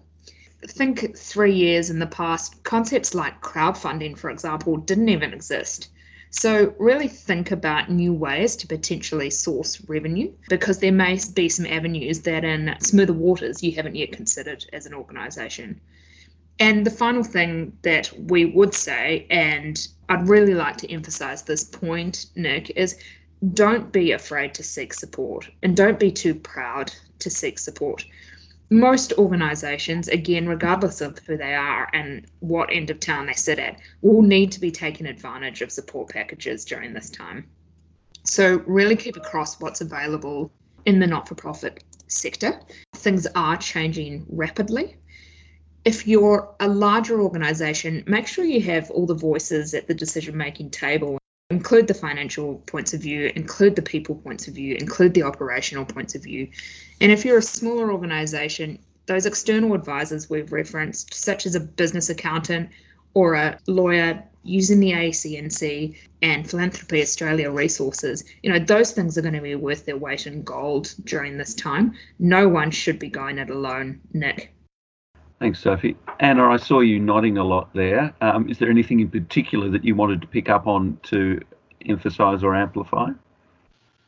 Think 0.66 1.16
three 1.16 1.54
years 1.54 1.88
in 1.88 1.98
the 1.98 2.06
past, 2.06 2.62
concepts 2.64 3.14
like 3.14 3.40
crowdfunding, 3.40 4.18
for 4.18 4.28
example, 4.28 4.76
didn't 4.76 5.08
even 5.08 5.32
exist. 5.32 5.88
So, 6.28 6.74
really 6.78 7.08
think 7.08 7.50
about 7.50 7.90
new 7.90 8.12
ways 8.12 8.56
to 8.56 8.66
potentially 8.66 9.30
source 9.30 9.80
revenue 9.88 10.32
because 10.50 10.80
there 10.80 10.92
may 10.92 11.18
be 11.32 11.48
some 11.48 11.64
avenues 11.64 12.20
that 12.22 12.44
in 12.44 12.74
smoother 12.80 13.12
waters 13.14 13.62
you 13.62 13.72
haven't 13.72 13.94
yet 13.94 14.12
considered 14.12 14.66
as 14.72 14.84
an 14.84 14.92
organisation. 14.92 15.80
And 16.58 16.87
the 16.87 16.90
final 16.90 17.25
thing 17.25 17.76
that 17.82 18.12
we 18.16 18.44
would 18.44 18.75
say, 18.75 19.26
and 19.30 19.87
I'd 20.08 20.28
really 20.28 20.54
like 20.54 20.76
to 20.78 20.92
emphasize 20.92 21.42
this 21.42 21.64
point, 21.64 22.26
Nick, 22.37 22.70
is 22.70 22.96
don't 23.52 23.92
be 23.92 24.12
afraid 24.12 24.54
to 24.54 24.62
seek 24.62 24.94
support 24.94 25.50
and 25.62 25.76
don't 25.76 25.99
be 25.99 26.12
too 26.12 26.34
proud 26.34 26.92
to 27.18 27.30
seek 27.30 27.58
support. 27.58 28.04
Most 28.70 29.12
organisations, 29.14 30.08
again, 30.08 30.49
regardless 30.49 31.00
of 31.00 31.18
who 31.26 31.37
they 31.37 31.54
are 31.54 31.88
and 31.92 32.26
what 32.40 32.73
end 32.73 32.90
of 32.90 32.99
town 32.99 33.26
they 33.26 33.34
sit 33.34 33.58
at, 33.58 33.78
will 34.00 34.23
need 34.23 34.52
to 34.52 34.61
be 34.61 34.70
taking 34.70 35.06
advantage 35.06 35.61
of 35.61 35.70
support 35.70 36.08
packages 36.08 36.64
during 36.64 36.94
this 36.94 37.11
time. 37.11 37.46
So, 38.25 38.62
really 38.66 38.96
keep 38.96 39.16
across 39.16 39.61
what's 39.61 39.82
available 39.82 40.50
in 40.87 40.99
the 40.99 41.06
not 41.06 41.28
for 41.28 41.34
profit 41.34 41.84
sector. 42.06 42.58
Things 42.94 43.26
are 43.34 43.56
changing 43.58 44.25
rapidly. 44.28 44.96
If 45.85 46.07
you're 46.07 46.55
a 46.61 46.69
larger 46.69 47.21
organisation, 47.21 48.05
make 48.07 48.26
sure 48.26 48.45
you 48.45 48.62
have 48.62 48.91
all 48.91 49.07
the 49.07 49.14
voices 49.14 49.75
at 49.75 49.87
the 49.87 49.95
decision 49.95 50.37
making 50.37 50.71
table 50.71 51.19
include 51.50 51.87
the 51.87 51.95
financial 51.95 52.57
points 52.67 52.95
of 52.95 53.00
view, 53.00 53.31
include 53.37 53.76
the 53.76 53.83
people 53.83 54.14
points 54.14 54.49
of 54.49 54.55
view, 54.55 54.76
include 54.76 55.12
the 55.14 55.23
operational 55.23 55.85
points 55.85 56.14
of 56.14 56.23
view. 56.23 56.49
And 57.00 57.12
if 57.12 57.25
you're 57.25 57.38
a 57.38 57.43
smaller 57.43 57.93
organization, 57.93 58.79
those 59.07 59.26
external 59.26 59.75
advisors 59.75 60.31
we've 60.31 60.53
referenced, 60.53 61.12
such 61.12 61.45
as 61.45 61.55
a 61.55 61.61
business 61.61 62.09
accountant 62.09 62.71
or 63.12 63.35
a 63.35 63.59
lawyer 63.67 64.25
using 64.43 64.81
the 64.81 64.93
ACNC 64.93 65.97
and 66.23 66.49
Philanthropy 66.49 67.03
Australia 67.03 67.50
resources, 67.50 68.25
you 68.43 68.50
know, 68.50 68.59
those 68.59 68.93
things 68.93 69.19
are 69.19 69.23
going 69.23 69.35
to 69.35 69.41
be 69.41 69.55
worth 69.55 69.85
their 69.85 69.97
weight 69.97 70.26
in 70.26 70.43
gold 70.43 70.95
during 71.05 71.37
this 71.37 71.55
time. 71.55 71.95
No 72.19 72.49
one 72.49 72.71
should 72.71 72.99
be 72.99 73.09
going 73.09 73.38
it 73.38 73.50
alone, 73.50 74.00
Nick. 74.12 74.53
Thanks, 75.41 75.61
Sophie. 75.61 75.97
Anna, 76.21 76.49
I 76.49 76.57
saw 76.57 76.81
you 76.81 77.00
nodding 77.00 77.38
a 77.38 77.45
lot 77.45 77.69
there. 77.75 78.14
Um, 78.21 78.49
is 78.49 78.59
there 78.59 78.71
anything 78.71 79.00
in 79.00 79.11
particular 79.11 79.69
that 79.71 79.85
you 79.85 79.95
wanted 79.95 80.21
to 80.21 80.26
pick 80.26 80.49
up 80.49 80.67
on 80.67 80.99
to 81.05 81.41
emphasise 81.87 82.43
or 82.43 82.55
amplify? 82.55 83.11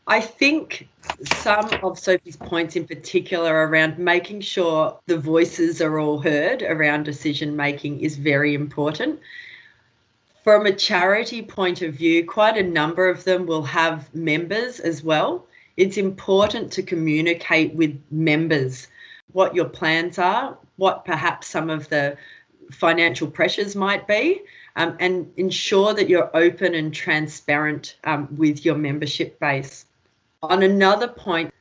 I 0.08 0.20
think 0.20 0.88
some 1.24 1.68
of 1.82 1.98
Sophie's 1.98 2.36
points 2.36 2.76
in 2.76 2.86
particular 2.86 3.66
around 3.66 3.98
making 3.98 4.40
sure 4.40 4.96
the 5.06 5.18
voices 5.18 5.82
are 5.82 5.98
all 5.98 6.20
heard 6.20 6.62
around 6.62 7.02
decision 7.02 7.56
making 7.56 8.00
is 8.00 8.16
very 8.16 8.54
important. 8.54 9.18
From 10.44 10.64
a 10.64 10.72
charity 10.72 11.42
point 11.42 11.82
of 11.82 11.94
view, 11.94 12.24
quite 12.24 12.56
a 12.56 12.62
number 12.62 13.08
of 13.08 13.24
them 13.24 13.46
will 13.46 13.64
have 13.64 14.14
members 14.14 14.78
as 14.78 15.02
well. 15.02 15.44
It's 15.76 15.96
important 15.96 16.70
to 16.74 16.84
communicate 16.84 17.74
with 17.74 18.00
members 18.12 18.86
what 19.32 19.54
your 19.54 19.66
plans 19.66 20.18
are, 20.18 20.56
what 20.76 21.04
perhaps 21.04 21.46
some 21.46 21.70
of 21.70 21.88
the 21.88 22.16
financial 22.70 23.28
pressures 23.28 23.76
might 23.76 24.06
be, 24.06 24.42
um, 24.76 24.96
and 25.00 25.32
ensure 25.36 25.94
that 25.94 26.08
you're 26.08 26.30
open 26.34 26.74
and 26.74 26.92
transparent 26.92 27.96
um, 28.04 28.28
with 28.36 28.64
your 28.64 28.76
membership 28.76 29.38
base. 29.40 29.86
On 30.42 30.62
another 30.62 31.08
point, 31.08 31.52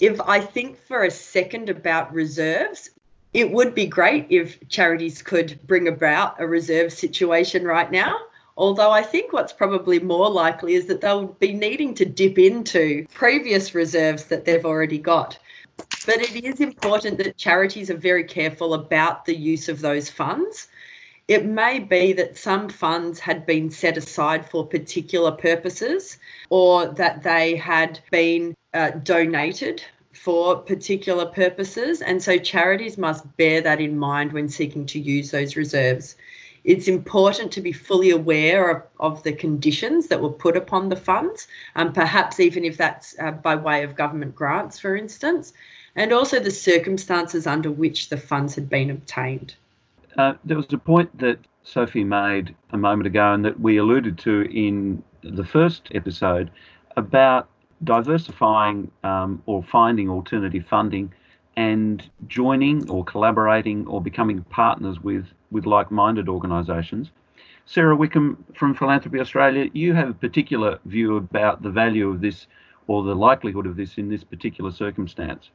if 0.00 0.20
I 0.20 0.40
think 0.40 0.78
for 0.78 1.04
a 1.04 1.10
second 1.10 1.68
about 1.68 2.12
reserves, 2.12 2.90
it 3.32 3.50
would 3.50 3.74
be 3.74 3.86
great 3.86 4.26
if 4.30 4.68
charities 4.68 5.22
could 5.22 5.58
bring 5.66 5.88
about 5.88 6.40
a 6.40 6.46
reserve 6.46 6.92
situation 6.92 7.64
right 7.64 7.90
now. 7.90 8.18
Although 8.56 8.90
I 8.90 9.02
think 9.02 9.32
what's 9.32 9.52
probably 9.52 10.00
more 10.00 10.28
likely 10.28 10.74
is 10.74 10.86
that 10.86 11.00
they'll 11.00 11.26
be 11.26 11.52
needing 11.52 11.94
to 11.94 12.04
dip 12.04 12.38
into 12.38 13.06
previous 13.14 13.74
reserves 13.74 14.24
that 14.26 14.44
they've 14.44 14.64
already 14.64 14.98
got. 14.98 15.38
But 16.06 16.22
it 16.22 16.44
is 16.44 16.60
important 16.60 17.18
that 17.18 17.36
charities 17.36 17.90
are 17.90 17.96
very 17.96 18.24
careful 18.24 18.74
about 18.74 19.24
the 19.24 19.36
use 19.36 19.68
of 19.68 19.80
those 19.80 20.08
funds. 20.08 20.68
It 21.28 21.44
may 21.44 21.78
be 21.78 22.14
that 22.14 22.38
some 22.38 22.70
funds 22.70 23.20
had 23.20 23.44
been 23.44 23.70
set 23.70 23.98
aside 23.98 24.48
for 24.48 24.66
particular 24.66 25.32
purposes 25.32 26.18
or 26.48 26.86
that 26.94 27.22
they 27.22 27.56
had 27.56 28.00
been 28.10 28.54
uh, 28.72 28.92
donated 28.92 29.82
for 30.14 30.56
particular 30.56 31.26
purposes. 31.26 32.00
And 32.00 32.22
so 32.22 32.38
charities 32.38 32.96
must 32.96 33.36
bear 33.36 33.60
that 33.60 33.80
in 33.80 33.98
mind 33.98 34.32
when 34.32 34.48
seeking 34.48 34.86
to 34.86 34.98
use 34.98 35.30
those 35.30 35.56
reserves. 35.56 36.16
It's 36.64 36.88
important 36.88 37.52
to 37.52 37.60
be 37.60 37.72
fully 37.72 38.10
aware 38.10 38.70
of, 38.70 38.82
of 38.98 39.22
the 39.22 39.32
conditions 39.32 40.08
that 40.08 40.20
were 40.20 40.30
put 40.30 40.56
upon 40.56 40.88
the 40.88 40.96
funds, 40.96 41.48
um, 41.76 41.92
perhaps 41.92 42.40
even 42.40 42.64
if 42.64 42.76
that's 42.76 43.16
uh, 43.18 43.32
by 43.32 43.56
way 43.56 43.84
of 43.84 43.94
government 43.94 44.34
grants, 44.34 44.78
for 44.78 44.96
instance, 44.96 45.52
and 45.96 46.12
also 46.12 46.40
the 46.40 46.50
circumstances 46.50 47.46
under 47.46 47.70
which 47.70 48.08
the 48.08 48.16
funds 48.16 48.54
had 48.54 48.68
been 48.68 48.90
obtained. 48.90 49.54
Uh, 50.16 50.34
there 50.44 50.56
was 50.56 50.72
a 50.72 50.78
point 50.78 51.16
that 51.18 51.38
Sophie 51.62 52.04
made 52.04 52.54
a 52.70 52.78
moment 52.78 53.06
ago 53.06 53.32
and 53.32 53.44
that 53.44 53.60
we 53.60 53.76
alluded 53.76 54.18
to 54.18 54.42
in 54.50 55.02
the 55.22 55.44
first 55.44 55.88
episode 55.94 56.50
about 56.96 57.48
diversifying 57.84 58.90
um, 59.04 59.42
or 59.46 59.62
finding 59.62 60.08
alternative 60.08 60.66
funding 60.68 61.12
and 61.58 62.08
joining 62.28 62.88
or 62.88 63.02
collaborating 63.04 63.84
or 63.88 64.00
becoming 64.00 64.44
partners 64.44 65.00
with, 65.02 65.26
with 65.50 65.66
like 65.66 65.90
minded 65.90 66.28
organisations. 66.28 67.10
Sarah 67.66 67.96
Wickham 67.96 68.44
from 68.54 68.76
Philanthropy 68.76 69.18
Australia, 69.18 69.68
you 69.72 69.92
have 69.92 70.10
a 70.10 70.14
particular 70.14 70.78
view 70.84 71.16
about 71.16 71.60
the 71.60 71.70
value 71.70 72.10
of 72.10 72.20
this 72.20 72.46
or 72.86 73.02
the 73.02 73.14
likelihood 73.14 73.66
of 73.66 73.74
this 73.74 73.98
in 73.98 74.08
this 74.08 74.22
particular 74.22 74.70
circumstance 74.70 75.50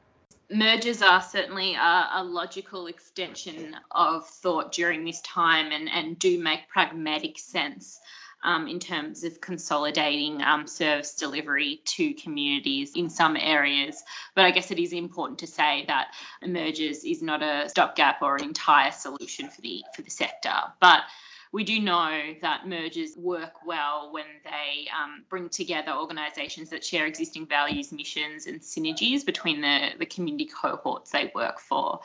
mergers 0.52 1.02
are 1.02 1.22
certainly 1.22 1.74
a, 1.74 2.10
a, 2.16 2.24
logical 2.24 2.88
extension 2.88 3.76
of 3.92 4.28
thought 4.28 4.72
during 4.72 5.04
this 5.04 5.20
time 5.22 5.72
and, 5.72 5.90
and 5.90 6.20
do 6.20 6.38
make 6.38 6.68
pragmatic 6.70 7.40
sense. 7.40 8.00
Um, 8.44 8.68
in 8.68 8.80
terms 8.80 9.24
of 9.24 9.40
consolidating 9.42 10.42
um, 10.42 10.68
service 10.68 11.16
delivery 11.16 11.82
to 11.86 12.14
communities 12.14 12.92
in 12.96 13.10
some 13.10 13.36
areas. 13.38 14.04
But 14.36 14.46
I 14.46 14.52
guess 14.52 14.72
it 14.72 14.80
is 14.80 14.94
important 14.94 15.40
to 15.40 15.48
say 15.48 15.86
that 15.88 16.14
mergers 16.46 17.04
is 17.04 17.22
not 17.22 17.42
a 17.42 17.70
stopgap 17.70 18.22
or 18.22 18.36
an 18.36 18.44
entire 18.44 18.92
solution 18.92 19.50
for 19.50 19.62
the 19.62 19.84
for 19.96 20.02
the 20.02 20.12
sector. 20.12 20.54
But 20.80 21.02
we 21.54 21.64
do 21.64 21.80
know 21.80 22.34
that 22.42 22.68
mergers 22.68 23.16
work 23.16 23.64
well 23.64 24.12
when 24.12 24.26
they 24.44 24.88
um, 24.90 25.24
bring 25.30 25.50
together 25.50 25.92
organisations 25.92 26.72
that 26.72 26.84
share 26.84 27.06
existing 27.06 27.46
values, 27.46 27.92
missions, 27.92 28.48
and 28.48 28.60
synergies 28.60 29.24
between 29.24 29.62
the, 29.62 29.90
the 30.00 30.06
community 30.08 30.46
cohorts 30.46 31.12
they 31.12 31.32
work 31.36 31.60
for. 31.60 32.00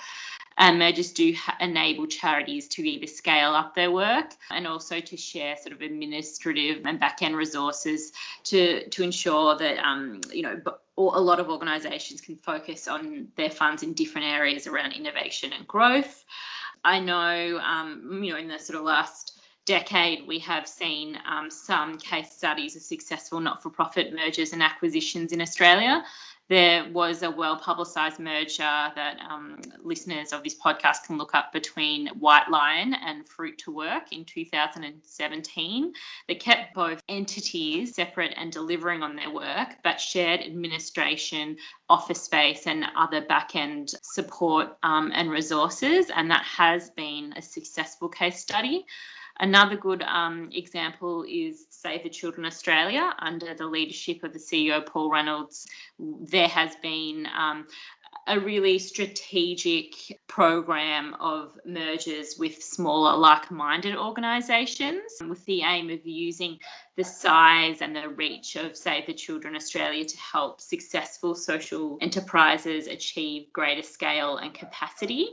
And 0.58 0.78
mergers 0.78 1.12
do 1.12 1.32
ha- 1.34 1.56
enable 1.60 2.06
charities 2.06 2.68
to 2.68 2.86
either 2.86 3.06
scale 3.06 3.54
up 3.54 3.74
their 3.74 3.90
work 3.90 4.34
and 4.50 4.66
also 4.66 5.00
to 5.00 5.16
share 5.16 5.56
sort 5.56 5.72
of 5.72 5.80
administrative 5.80 6.84
and 6.84 7.00
back 7.00 7.22
end 7.22 7.34
resources 7.34 8.12
to, 8.44 8.86
to 8.90 9.02
ensure 9.02 9.56
that, 9.56 9.78
um, 9.78 10.20
you 10.30 10.42
know, 10.42 10.60
a 10.98 11.20
lot 11.20 11.40
of 11.40 11.48
organisations 11.48 12.20
can 12.20 12.36
focus 12.36 12.86
on 12.86 13.28
their 13.36 13.50
funds 13.50 13.82
in 13.82 13.94
different 13.94 14.26
areas 14.26 14.66
around 14.66 14.92
innovation 14.92 15.54
and 15.54 15.66
growth. 15.66 16.24
I 16.84 17.00
know, 17.00 17.58
um, 17.58 18.20
you 18.22 18.32
know, 18.32 18.38
in 18.38 18.48
the 18.48 18.58
sort 18.58 18.78
of 18.78 18.84
last 18.84 19.37
decade, 19.68 20.26
we 20.26 20.38
have 20.38 20.66
seen 20.66 21.18
um, 21.30 21.50
some 21.50 21.98
case 21.98 22.32
studies 22.32 22.74
of 22.74 22.80
successful 22.80 23.38
not 23.38 23.62
for 23.62 23.68
profit 23.68 24.14
mergers 24.14 24.54
and 24.54 24.62
acquisitions 24.62 25.30
in 25.30 25.42
Australia. 25.42 26.02
There 26.48 26.90
was 26.90 27.22
a 27.22 27.30
well 27.30 27.58
publicised 27.58 28.18
merger 28.18 28.62
that 28.62 29.18
um, 29.28 29.60
listeners 29.84 30.32
of 30.32 30.42
this 30.42 30.58
podcast 30.58 31.04
can 31.04 31.18
look 31.18 31.34
up 31.34 31.52
between 31.52 32.06
White 32.18 32.48
Lion 32.50 32.94
and 32.94 33.28
Fruit 33.28 33.58
to 33.58 33.70
Work 33.70 34.10
in 34.10 34.24
2017 34.24 35.92
that 36.28 36.40
kept 36.40 36.74
both 36.74 37.02
entities 37.06 37.94
separate 37.94 38.32
and 38.38 38.50
delivering 38.50 39.02
on 39.02 39.16
their 39.16 39.30
work, 39.30 39.76
but 39.84 40.00
shared 40.00 40.40
administration, 40.40 41.58
office 41.90 42.22
space, 42.22 42.66
and 42.66 42.86
other 42.96 43.20
back 43.20 43.54
end 43.54 43.90
support 44.02 44.78
um, 44.82 45.12
and 45.14 45.30
resources. 45.30 46.06
And 46.08 46.30
that 46.30 46.44
has 46.44 46.88
been 46.88 47.34
a 47.36 47.42
successful 47.42 48.08
case 48.08 48.40
study. 48.40 48.86
Another 49.40 49.76
good 49.76 50.02
um, 50.02 50.50
example 50.52 51.24
is 51.28 51.66
Save 51.70 52.02
the 52.02 52.08
Children 52.08 52.44
Australia 52.44 53.14
under 53.20 53.54
the 53.54 53.66
leadership 53.66 54.24
of 54.24 54.32
the 54.32 54.38
CEO 54.38 54.84
Paul 54.84 55.10
Ronalds. 55.10 55.66
There 55.98 56.48
has 56.48 56.74
been 56.82 57.26
um, 57.26 57.66
a 58.26 58.38
really 58.38 58.78
strategic 58.78 59.94
program 60.26 61.14
of 61.20 61.56
mergers 61.64 62.36
with 62.38 62.62
smaller 62.62 63.16
like 63.16 63.50
minded 63.50 63.96
organisations 63.96 65.02
with 65.26 65.44
the 65.46 65.62
aim 65.62 65.88
of 65.88 66.04
using 66.04 66.58
the 66.96 67.04
size 67.04 67.80
and 67.80 67.96
the 67.96 68.08
reach 68.08 68.56
of 68.56 68.76
Save 68.76 69.06
the 69.06 69.14
Children 69.14 69.54
Australia 69.54 70.04
to 70.04 70.16
help 70.18 70.60
successful 70.60 71.34
social 71.34 71.96
enterprises 72.00 72.86
achieve 72.86 73.52
greater 73.52 73.82
scale 73.82 74.36
and 74.36 74.52
capacity. 74.52 75.28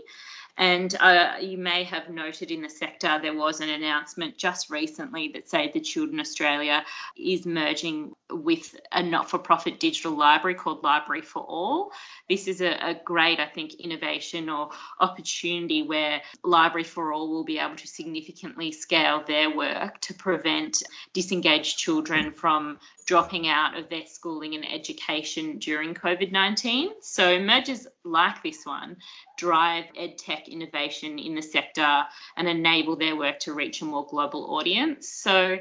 And 0.57 0.95
uh, 0.99 1.33
you 1.41 1.57
may 1.57 1.83
have 1.83 2.09
noted 2.09 2.49
in 2.49 2.61
the 2.61 2.69
sector 2.69 3.19
there 3.21 3.35
was 3.35 3.59
an 3.59 3.69
announcement 3.69 4.37
just 4.37 4.69
recently 4.69 5.29
that 5.33 5.49
Save 5.49 5.73
the 5.73 5.81
Children 5.81 6.19
Australia 6.19 6.85
is 7.17 7.45
merging 7.45 8.13
with 8.31 8.75
a 8.91 9.03
not 9.03 9.29
for 9.29 9.37
profit 9.37 9.79
digital 9.79 10.17
library 10.17 10.55
called 10.55 10.81
Library 10.81 11.21
for 11.21 11.41
All. 11.41 11.91
This 12.29 12.47
is 12.47 12.61
a, 12.61 12.71
a, 12.71 12.99
great, 13.03 13.39
I 13.39 13.47
think, 13.47 13.75
innovation 13.75 14.49
or 14.49 14.69
opportunity 14.99 15.83
where 15.83 16.21
Library 16.43 16.85
for 16.85 17.11
All 17.11 17.29
will 17.29 17.43
be 17.43 17.59
able 17.59 17.75
to 17.75 17.87
significantly 17.87 18.71
scale 18.71 19.23
their 19.25 19.55
work 19.55 19.99
to 20.01 20.13
prevent 20.13 20.83
disengaged 21.13 21.77
children 21.77 22.31
from 22.31 22.79
dropping 23.05 23.47
out 23.47 23.77
of 23.77 23.89
their 23.89 24.05
schooling 24.07 24.55
and 24.55 24.65
education 24.65 25.59
during 25.59 25.93
COVID 25.93 26.31
19. 26.31 26.89
So, 27.01 27.39
mergers 27.39 27.87
like 28.03 28.41
this 28.41 28.65
one 28.65 28.97
drive 29.37 29.85
edtech 29.99 30.47
innovation 30.47 31.19
in 31.19 31.35
the 31.35 31.41
sector 31.41 32.03
and 32.37 32.47
enable 32.47 32.95
their 32.95 33.15
work 33.15 33.39
to 33.39 33.53
reach 33.53 33.81
a 33.81 33.85
more 33.85 34.05
global 34.07 34.55
audience. 34.55 35.09
So, 35.09 35.57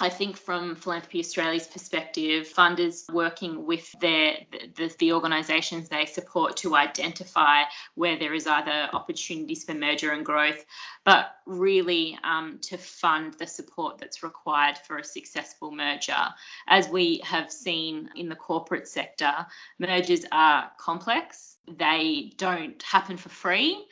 I 0.00 0.08
think 0.08 0.36
from 0.36 0.76
Philanthropy 0.76 1.20
Australia's 1.20 1.66
perspective, 1.66 2.48
funders 2.48 3.10
working 3.12 3.66
with 3.66 3.92
their 4.00 4.38
the, 4.76 4.92
the 4.98 5.12
organisations 5.12 5.88
they 5.88 6.06
support 6.06 6.56
to 6.58 6.74
identify 6.74 7.62
where 7.94 8.18
there 8.18 8.34
is 8.34 8.46
either 8.46 8.88
opportunities 8.92 9.64
for 9.64 9.74
merger 9.74 10.12
and 10.12 10.24
growth, 10.24 10.64
but 11.04 11.34
really 11.46 12.18
um, 12.24 12.58
to 12.62 12.78
fund 12.78 13.34
the 13.34 13.46
support 13.46 13.98
that's 13.98 14.22
required 14.22 14.78
for 14.78 14.98
a 14.98 15.04
successful 15.04 15.70
merger. 15.70 16.24
As 16.68 16.88
we 16.88 17.20
have 17.24 17.50
seen 17.50 18.08
in 18.16 18.28
the 18.28 18.36
corporate 18.36 18.88
sector, 18.88 19.46
mergers 19.78 20.24
are 20.32 20.70
complex. 20.78 21.56
They 21.68 22.32
don't 22.36 22.82
happen 22.82 23.16
for 23.16 23.28
free 23.28 23.86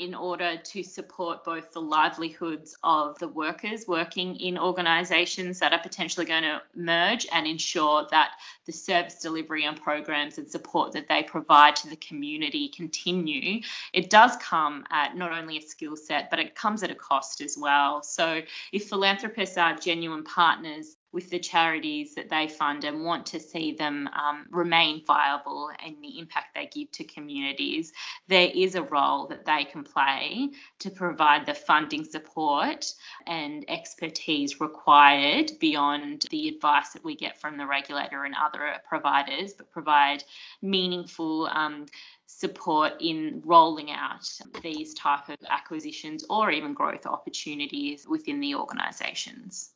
in 0.00 0.14
order 0.14 0.56
to 0.56 0.82
support 0.82 1.44
both 1.44 1.72
the 1.72 1.80
livelihoods 1.80 2.76
of 2.82 3.18
the 3.18 3.28
workers 3.28 3.86
working 3.86 4.36
in 4.36 4.58
organisations 4.58 5.58
that 5.58 5.72
are 5.72 5.80
potentially 5.80 6.26
going 6.26 6.42
to 6.42 6.60
merge 6.74 7.26
and 7.32 7.46
ensure 7.46 8.06
that 8.10 8.32
the 8.66 8.72
service 8.72 9.20
delivery 9.20 9.64
and 9.64 9.80
programs 9.80 10.38
and 10.38 10.50
support 10.50 10.92
that 10.92 11.08
they 11.08 11.22
provide 11.22 11.76
to 11.76 11.88
the 11.88 11.96
community 11.96 12.68
continue. 12.68 13.60
It 13.92 14.10
does 14.10 14.36
come 14.36 14.84
at 14.90 15.16
not 15.16 15.32
only 15.32 15.58
a 15.58 15.62
skill 15.62 15.96
set, 15.96 16.30
but 16.30 16.38
it 16.38 16.54
comes 16.54 16.82
at 16.82 16.90
a 16.90 16.94
cost 16.94 17.40
as 17.40 17.56
well. 17.58 18.02
So 18.02 18.42
if 18.72 18.88
philanthropists 18.88 19.56
are 19.56 19.76
genuine 19.76 20.24
partners 20.24 20.96
with 21.16 21.30
the 21.30 21.38
charities 21.38 22.14
that 22.14 22.28
they 22.28 22.46
fund 22.46 22.84
and 22.84 23.02
want 23.02 23.24
to 23.24 23.40
see 23.40 23.72
them 23.72 24.06
um, 24.08 24.44
remain 24.50 25.02
viable 25.06 25.70
and 25.82 25.96
the 26.02 26.18
impact 26.18 26.54
they 26.54 26.66
give 26.66 26.92
to 26.92 27.04
communities, 27.04 27.94
there 28.28 28.50
is 28.54 28.74
a 28.74 28.82
role 28.82 29.26
that 29.26 29.46
they 29.46 29.64
can 29.64 29.82
play 29.82 30.50
to 30.78 30.90
provide 30.90 31.46
the 31.46 31.54
funding 31.54 32.04
support 32.04 32.92
and 33.26 33.64
expertise 33.68 34.60
required 34.60 35.50
beyond 35.58 36.26
the 36.30 36.48
advice 36.48 36.90
that 36.90 37.02
we 37.02 37.16
get 37.16 37.40
from 37.40 37.56
the 37.56 37.66
regulator 37.66 38.24
and 38.24 38.34
other 38.38 38.74
providers, 38.86 39.54
but 39.54 39.72
provide 39.72 40.22
meaningful. 40.60 41.48
Um, 41.50 41.86
support 42.28 42.92
in 43.00 43.40
rolling 43.46 43.90
out 43.90 44.28
these 44.60 44.92
type 44.94 45.28
of 45.28 45.36
acquisitions 45.48 46.24
or 46.28 46.50
even 46.50 46.74
growth 46.74 47.06
opportunities 47.06 48.06
within 48.06 48.40
the 48.40 48.54
organisations. 48.56 49.70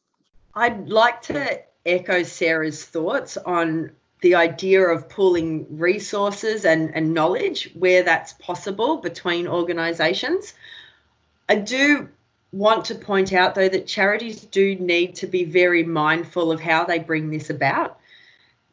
I'd 0.54 0.88
like 0.88 1.22
to 1.22 1.60
echo 1.86 2.22
Sarah's 2.22 2.84
thoughts 2.84 3.36
on 3.36 3.92
the 4.20 4.34
idea 4.34 4.82
of 4.82 5.08
pooling 5.08 5.78
resources 5.78 6.64
and, 6.64 6.94
and 6.94 7.14
knowledge 7.14 7.70
where 7.74 8.02
that's 8.02 8.34
possible 8.34 8.98
between 8.98 9.46
organisations. 9.46 10.52
I 11.48 11.56
do 11.56 12.08
want 12.52 12.86
to 12.86 12.94
point 12.94 13.32
out, 13.32 13.54
though, 13.54 13.68
that 13.68 13.86
charities 13.86 14.42
do 14.42 14.74
need 14.74 15.14
to 15.16 15.26
be 15.26 15.44
very 15.44 15.84
mindful 15.84 16.52
of 16.52 16.60
how 16.60 16.84
they 16.84 16.98
bring 16.98 17.30
this 17.30 17.48
about. 17.48 17.98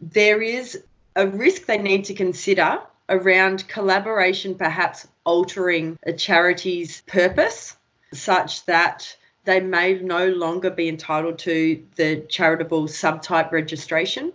There 0.01 0.41
is 0.41 0.83
a 1.15 1.27
risk 1.27 1.65
they 1.65 1.77
need 1.77 2.05
to 2.05 2.13
consider 2.13 2.79
around 3.09 3.67
collaboration, 3.67 4.55
perhaps 4.55 5.07
altering 5.23 5.97
a 6.03 6.11
charity's 6.11 7.01
purpose 7.07 7.77
such 8.13 8.65
that 8.65 9.15
they 9.47 9.61
may 9.61 9.93
no 9.99 10.27
longer 10.27 10.69
be 10.69 10.89
entitled 10.89 11.39
to 11.39 11.81
the 11.95 12.17
charitable 12.27 12.83
subtype 12.83 13.53
registration. 13.53 14.33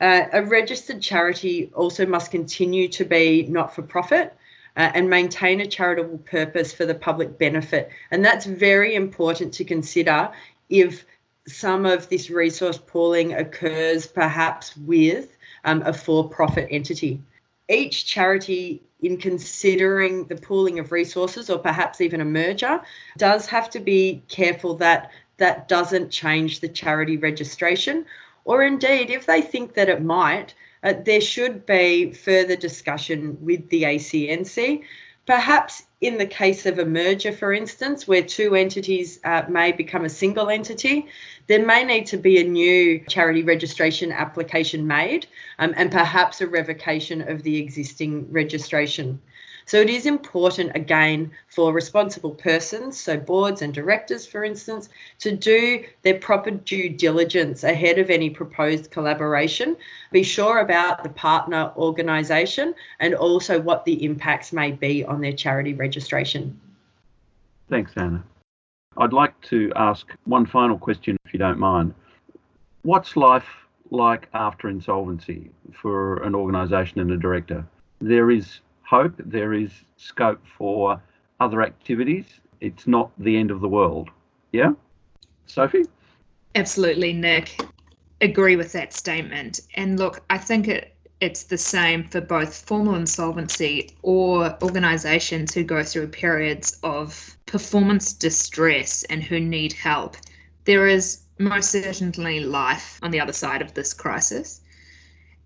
Uh, 0.00 0.22
a 0.32 0.42
registered 0.42 1.02
charity 1.02 1.70
also 1.74 2.06
must 2.06 2.30
continue 2.30 2.88
to 2.88 3.04
be 3.04 3.46
not 3.46 3.74
for 3.74 3.82
profit 3.82 4.34
uh, 4.74 4.90
and 4.94 5.10
maintain 5.10 5.60
a 5.60 5.66
charitable 5.66 6.16
purpose 6.18 6.72
for 6.72 6.86
the 6.86 6.94
public 6.94 7.36
benefit. 7.36 7.90
And 8.10 8.24
that's 8.24 8.46
very 8.46 8.94
important 8.94 9.52
to 9.54 9.64
consider 9.64 10.30
if 10.70 11.04
some 11.46 11.84
of 11.84 12.08
this 12.08 12.30
resource 12.30 12.78
pooling 12.78 13.34
occurs 13.34 14.06
perhaps 14.06 14.74
with 14.78 15.36
um, 15.64 15.82
a 15.82 15.92
for 15.92 16.26
profit 16.26 16.68
entity. 16.70 17.20
Each 17.68 18.06
charity 18.06 18.82
in 19.00 19.18
considering 19.18 20.24
the 20.24 20.36
pooling 20.36 20.78
of 20.78 20.90
resources 20.90 21.50
or 21.50 21.58
perhaps 21.58 22.00
even 22.00 22.20
a 22.20 22.24
merger 22.24 22.80
does 23.16 23.46
have 23.46 23.70
to 23.70 23.80
be 23.80 24.22
careful 24.28 24.74
that 24.76 25.10
that 25.36 25.68
doesn't 25.68 26.10
change 26.10 26.60
the 26.60 26.68
charity 26.68 27.16
registration. 27.16 28.06
Or 28.44 28.62
indeed 28.62 29.10
if 29.10 29.26
they 29.26 29.42
think 29.42 29.74
that 29.74 29.88
it 29.88 30.02
might 30.02 30.54
uh, 30.82 30.94
there 31.04 31.20
should 31.20 31.66
be 31.66 32.12
further 32.12 32.56
discussion 32.56 33.36
with 33.40 33.68
the 33.68 33.82
ACNC 33.82 34.82
perhaps 35.28 35.82
in 36.00 36.16
the 36.16 36.26
case 36.26 36.64
of 36.64 36.78
a 36.78 36.86
merger, 36.86 37.30
for 37.32 37.52
instance, 37.52 38.08
where 38.08 38.22
two 38.22 38.54
entities 38.54 39.20
uh, 39.24 39.42
may 39.46 39.70
become 39.70 40.06
a 40.06 40.08
single 40.08 40.48
entity, 40.48 41.06
there 41.48 41.64
may 41.64 41.84
need 41.84 42.06
to 42.06 42.16
be 42.16 42.40
a 42.40 42.44
new 42.44 42.98
charity 43.10 43.42
registration 43.42 44.10
application 44.10 44.86
made 44.86 45.26
um, 45.58 45.74
and 45.76 45.92
perhaps 45.92 46.40
a 46.40 46.46
revocation 46.46 47.20
of 47.28 47.42
the 47.42 47.58
existing 47.58 48.32
registration. 48.32 49.20
So 49.68 49.76
it 49.76 49.90
is 49.90 50.06
important, 50.06 50.72
again, 50.74 51.30
for 51.48 51.74
responsible 51.74 52.30
persons, 52.30 52.98
so 52.98 53.18
boards 53.18 53.60
and 53.60 53.74
directors, 53.74 54.24
for 54.24 54.42
instance, 54.42 54.88
to 55.18 55.36
do 55.36 55.84
their 56.00 56.18
proper 56.18 56.52
due 56.52 56.88
diligence 56.88 57.64
ahead 57.64 57.98
of 57.98 58.08
any 58.08 58.30
proposed 58.30 58.90
collaboration. 58.90 59.76
Be 60.10 60.22
sure 60.22 60.60
about 60.60 61.02
the 61.02 61.10
partner 61.10 61.70
organisation 61.76 62.74
and 63.00 63.14
also 63.14 63.60
what 63.60 63.84
the 63.84 64.02
impacts 64.06 64.54
may 64.54 64.72
be 64.72 65.04
on 65.04 65.20
their 65.20 65.34
charity 65.34 65.74
registration. 65.74 66.58
Thanks, 67.68 67.92
Anna. 67.94 68.24
I'd 68.96 69.12
like 69.12 69.38
to 69.42 69.70
ask 69.76 70.06
one 70.24 70.46
final 70.46 70.78
question, 70.78 71.18
if 71.26 71.34
you 71.34 71.38
don't 71.38 71.58
mind. 71.58 71.92
What's 72.84 73.18
life 73.18 73.44
like 73.90 74.30
after 74.32 74.70
insolvency 74.70 75.50
for 75.74 76.22
an 76.22 76.34
organisation 76.34 77.00
and 77.00 77.10
a 77.10 77.18
director? 77.18 77.66
There 78.00 78.30
is 78.30 78.60
hope, 78.88 79.14
there 79.18 79.52
is 79.52 79.70
scope 79.98 80.40
for 80.56 81.00
other 81.40 81.62
activities. 81.62 82.24
It's 82.60 82.86
not 82.86 83.10
the 83.18 83.36
end 83.36 83.50
of 83.50 83.60
the 83.60 83.68
world. 83.68 84.08
Yeah? 84.52 84.72
Sophie? 85.46 85.84
Absolutely, 86.54 87.12
Nick. 87.12 87.60
Agree 88.22 88.56
with 88.56 88.72
that 88.72 88.94
statement. 88.94 89.60
And 89.74 89.98
look, 89.98 90.24
I 90.30 90.38
think 90.38 90.68
it, 90.68 90.94
it's 91.20 91.44
the 91.44 91.58
same 91.58 92.04
for 92.04 92.22
both 92.22 92.64
formal 92.66 92.94
insolvency 92.94 93.90
or 94.02 94.56
organisations 94.62 95.52
who 95.52 95.64
go 95.64 95.82
through 95.82 96.08
periods 96.08 96.78
of 96.82 97.36
performance 97.44 98.14
distress 98.14 99.02
and 99.04 99.22
who 99.22 99.38
need 99.38 99.74
help. 99.74 100.16
There 100.64 100.88
is 100.88 101.20
most 101.38 101.70
certainly 101.70 102.40
life 102.40 102.98
on 103.02 103.10
the 103.10 103.20
other 103.20 103.34
side 103.34 103.60
of 103.60 103.74
this 103.74 103.92
crisis. 103.92 104.62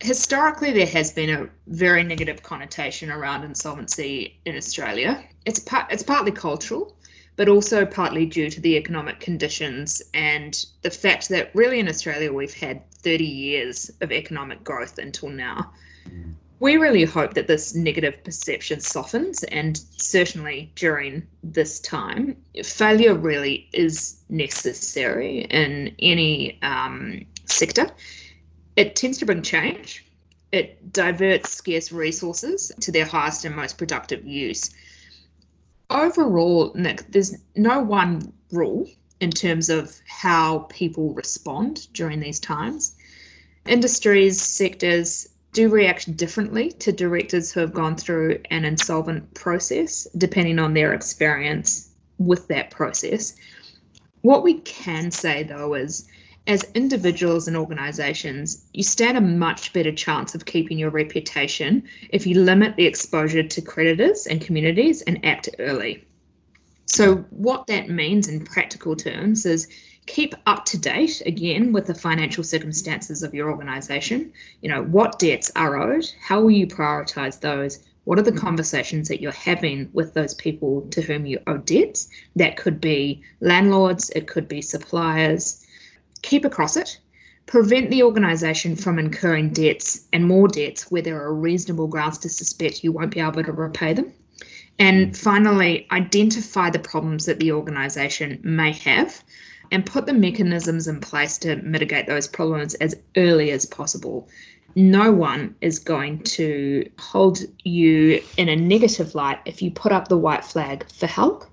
Historically, 0.02 0.72
there 0.72 0.86
has 0.86 1.12
been 1.12 1.30
a 1.30 1.48
very 1.68 2.02
negative 2.02 2.42
connotation 2.42 3.08
around 3.08 3.44
insolvency 3.44 4.36
in 4.44 4.56
Australia. 4.56 5.22
It's 5.46 5.60
part, 5.60 5.92
it's 5.92 6.02
partly 6.02 6.32
cultural, 6.32 6.96
but 7.36 7.48
also 7.48 7.86
partly 7.86 8.26
due 8.26 8.50
to 8.50 8.60
the 8.60 8.76
economic 8.76 9.20
conditions 9.20 10.02
and 10.12 10.66
the 10.82 10.90
fact 10.90 11.28
that 11.28 11.54
really 11.54 11.78
in 11.78 11.88
Australia 11.88 12.32
we've 12.32 12.52
had 12.52 12.90
30 12.94 13.24
years 13.24 13.90
of 14.00 14.10
economic 14.10 14.64
growth 14.64 14.98
until 14.98 15.28
now. 15.28 15.72
We 16.58 16.76
really 16.76 17.04
hope 17.04 17.34
that 17.34 17.46
this 17.46 17.74
negative 17.74 18.24
perception 18.24 18.80
softens, 18.80 19.44
and 19.44 19.76
certainly 19.96 20.72
during 20.74 21.26
this 21.44 21.78
time, 21.80 22.36
failure 22.64 23.14
really 23.14 23.68
is 23.72 24.20
necessary 24.28 25.40
in 25.40 25.94
any 26.00 26.60
um, 26.62 27.26
sector. 27.46 27.88
It 28.76 28.96
tends 28.96 29.18
to 29.18 29.26
bring 29.26 29.42
change. 29.42 30.04
It 30.50 30.92
diverts 30.92 31.52
scarce 31.52 31.92
resources 31.92 32.72
to 32.80 32.92
their 32.92 33.06
highest 33.06 33.44
and 33.44 33.56
most 33.56 33.78
productive 33.78 34.26
use. 34.26 34.70
Overall, 35.88 36.72
Nick, 36.74 37.10
there's 37.10 37.34
no 37.54 37.80
one 37.80 38.32
rule 38.50 38.88
in 39.20 39.30
terms 39.30 39.70
of 39.70 39.94
how 40.06 40.66
people 40.70 41.14
respond 41.14 41.86
during 41.92 42.20
these 42.20 42.40
times. 42.40 42.94
Industries, 43.66 44.40
sectors, 44.40 45.28
do 45.52 45.68
react 45.68 46.16
differently 46.16 46.72
to 46.72 46.92
directors 46.92 47.52
who 47.52 47.60
have 47.60 47.74
gone 47.74 47.96
through 47.96 48.40
an 48.50 48.64
insolvent 48.64 49.34
process, 49.34 50.08
depending 50.16 50.58
on 50.58 50.74
their 50.74 50.94
experience 50.94 51.90
with 52.18 52.48
that 52.48 52.70
process. 52.70 53.36
What 54.22 54.42
we 54.42 54.54
can 54.54 55.10
say 55.10 55.42
though 55.42 55.74
is, 55.74 56.08
as 56.46 56.64
individuals 56.74 57.46
and 57.46 57.56
organisations, 57.56 58.64
you 58.72 58.82
stand 58.82 59.16
a 59.16 59.20
much 59.20 59.72
better 59.72 59.92
chance 59.92 60.34
of 60.34 60.44
keeping 60.44 60.78
your 60.78 60.90
reputation 60.90 61.84
if 62.10 62.26
you 62.26 62.40
limit 62.40 62.76
the 62.76 62.86
exposure 62.86 63.44
to 63.44 63.62
creditors 63.62 64.26
and 64.26 64.40
communities 64.40 65.02
and 65.02 65.24
act 65.24 65.48
early. 65.58 66.04
So, 66.86 67.24
what 67.30 67.68
that 67.68 67.88
means 67.88 68.28
in 68.28 68.44
practical 68.44 68.96
terms 68.96 69.46
is 69.46 69.68
keep 70.06 70.34
up 70.46 70.64
to 70.66 70.78
date 70.78 71.22
again 71.24 71.72
with 71.72 71.86
the 71.86 71.94
financial 71.94 72.42
circumstances 72.42 73.22
of 73.22 73.34
your 73.34 73.50
organization. 73.50 74.32
You 74.60 74.70
know, 74.70 74.82
what 74.82 75.20
debts 75.20 75.52
are 75.54 75.76
owed? 75.76 76.10
How 76.20 76.40
will 76.40 76.50
you 76.50 76.66
prioritize 76.66 77.40
those? 77.40 77.78
What 78.04 78.18
are 78.18 78.22
the 78.22 78.32
conversations 78.32 79.08
that 79.08 79.20
you're 79.20 79.30
having 79.30 79.88
with 79.92 80.12
those 80.12 80.34
people 80.34 80.88
to 80.90 81.02
whom 81.02 81.24
you 81.24 81.38
owe 81.46 81.58
debts? 81.58 82.08
That 82.34 82.56
could 82.56 82.80
be 82.80 83.22
landlords, 83.40 84.10
it 84.10 84.26
could 84.26 84.48
be 84.48 84.60
suppliers. 84.60 85.61
Keep 86.22 86.44
across 86.44 86.76
it. 86.76 86.98
Prevent 87.46 87.90
the 87.90 88.04
organisation 88.04 88.76
from 88.76 88.98
incurring 88.98 89.50
debts 89.50 90.06
and 90.12 90.26
more 90.26 90.48
debts 90.48 90.90
where 90.90 91.02
there 91.02 91.20
are 91.20 91.34
reasonable 91.34 91.88
grounds 91.88 92.18
to 92.18 92.28
suspect 92.28 92.84
you 92.84 92.92
won't 92.92 93.12
be 93.12 93.20
able 93.20 93.42
to 93.42 93.52
repay 93.52 93.92
them. 93.92 94.12
And 94.78 95.08
hmm. 95.08 95.12
finally, 95.12 95.86
identify 95.90 96.70
the 96.70 96.78
problems 96.78 97.26
that 97.26 97.38
the 97.38 97.52
organisation 97.52 98.40
may 98.42 98.72
have 98.72 99.22
and 99.70 99.86
put 99.86 100.06
the 100.06 100.12
mechanisms 100.12 100.86
in 100.86 101.00
place 101.00 101.38
to 101.38 101.56
mitigate 101.56 102.06
those 102.06 102.28
problems 102.28 102.74
as 102.74 102.94
early 103.16 103.50
as 103.50 103.64
possible. 103.64 104.28
No 104.74 105.12
one 105.12 105.54
is 105.60 105.78
going 105.78 106.22
to 106.24 106.90
hold 106.98 107.40
you 107.64 108.22
in 108.36 108.48
a 108.48 108.56
negative 108.56 109.14
light 109.14 109.40
if 109.44 109.62
you 109.62 109.70
put 109.70 109.92
up 109.92 110.08
the 110.08 110.16
white 110.16 110.44
flag 110.44 110.86
for 110.90 111.06
help. 111.06 111.44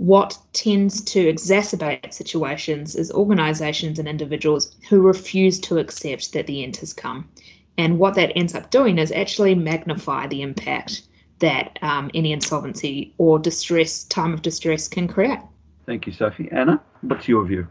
What 0.00 0.38
tends 0.54 1.02
to 1.12 1.30
exacerbate 1.30 2.14
situations 2.14 2.96
is 2.96 3.12
organisations 3.12 3.98
and 3.98 4.08
individuals 4.08 4.74
who 4.88 5.02
refuse 5.02 5.60
to 5.60 5.76
accept 5.76 6.32
that 6.32 6.46
the 6.46 6.64
end 6.64 6.78
has 6.78 6.94
come. 6.94 7.28
And 7.76 7.98
what 7.98 8.14
that 8.14 8.32
ends 8.34 8.54
up 8.54 8.70
doing 8.70 8.96
is 8.96 9.12
actually 9.12 9.54
magnify 9.54 10.26
the 10.26 10.40
impact 10.40 11.02
that 11.40 11.78
um, 11.82 12.10
any 12.14 12.32
insolvency 12.32 13.12
or 13.18 13.38
distress, 13.38 14.04
time 14.04 14.32
of 14.32 14.40
distress, 14.40 14.88
can 14.88 15.06
create. 15.06 15.40
Thank 15.84 16.06
you, 16.06 16.14
Sophie. 16.14 16.48
Anna, 16.50 16.80
what's 17.02 17.28
your 17.28 17.44
view? 17.44 17.68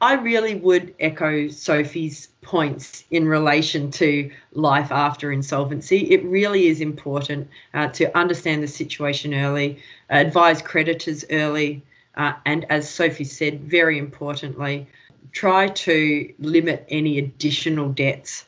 I 0.00 0.14
really 0.14 0.56
would 0.56 0.94
echo 1.00 1.48
Sophie's 1.48 2.28
points 2.42 3.04
in 3.10 3.26
relation 3.26 3.90
to 3.92 4.30
life 4.52 4.92
after 4.92 5.32
insolvency. 5.32 6.12
It 6.12 6.22
really 6.24 6.66
is 6.66 6.82
important 6.82 7.48
uh, 7.72 7.88
to 7.88 8.16
understand 8.16 8.62
the 8.62 8.68
situation 8.68 9.32
early, 9.32 9.82
advise 10.10 10.60
creditors 10.60 11.24
early, 11.30 11.82
uh, 12.14 12.34
and 12.44 12.66
as 12.70 12.88
Sophie 12.88 13.24
said, 13.24 13.62
very 13.62 13.98
importantly, 13.98 14.86
try 15.32 15.68
to 15.68 16.32
limit 16.38 16.86
any 16.90 17.18
additional 17.18 17.88
debts. 17.88 18.44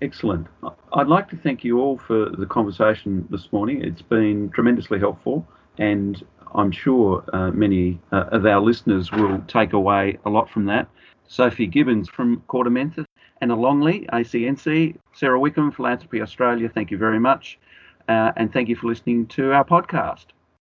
Excellent. 0.00 0.46
I'd 0.94 1.08
like 1.08 1.28
to 1.28 1.36
thank 1.36 1.62
you 1.62 1.78
all 1.78 1.98
for 1.98 2.30
the 2.30 2.46
conversation 2.46 3.26
this 3.30 3.52
morning. 3.52 3.82
It's 3.82 4.02
been 4.02 4.50
tremendously 4.50 4.98
helpful, 4.98 5.46
and 5.78 6.24
I'm 6.54 6.70
sure 6.70 7.24
uh, 7.32 7.50
many 7.50 8.00
uh, 8.12 8.24
of 8.32 8.46
our 8.46 8.60
listeners 8.60 9.10
will 9.12 9.38
take 9.48 9.72
away 9.72 10.18
a 10.24 10.30
lot 10.30 10.50
from 10.50 10.66
that. 10.66 10.88
Sophie 11.26 11.66
Gibbons 11.66 12.08
from 12.08 12.42
KordaMentha, 12.48 13.04
Anna 13.40 13.56
Longley, 13.56 14.06
ACNC, 14.12 14.96
Sarah 15.14 15.40
Wickham, 15.40 15.72
Philanthropy 15.72 16.20
Australia, 16.20 16.68
thank 16.68 16.90
you 16.90 16.98
very 16.98 17.18
much. 17.18 17.58
Uh, 18.08 18.32
and 18.36 18.52
thank 18.52 18.68
you 18.68 18.76
for 18.76 18.88
listening 18.88 19.26
to 19.28 19.52
our 19.52 19.64
podcast. 19.64 20.26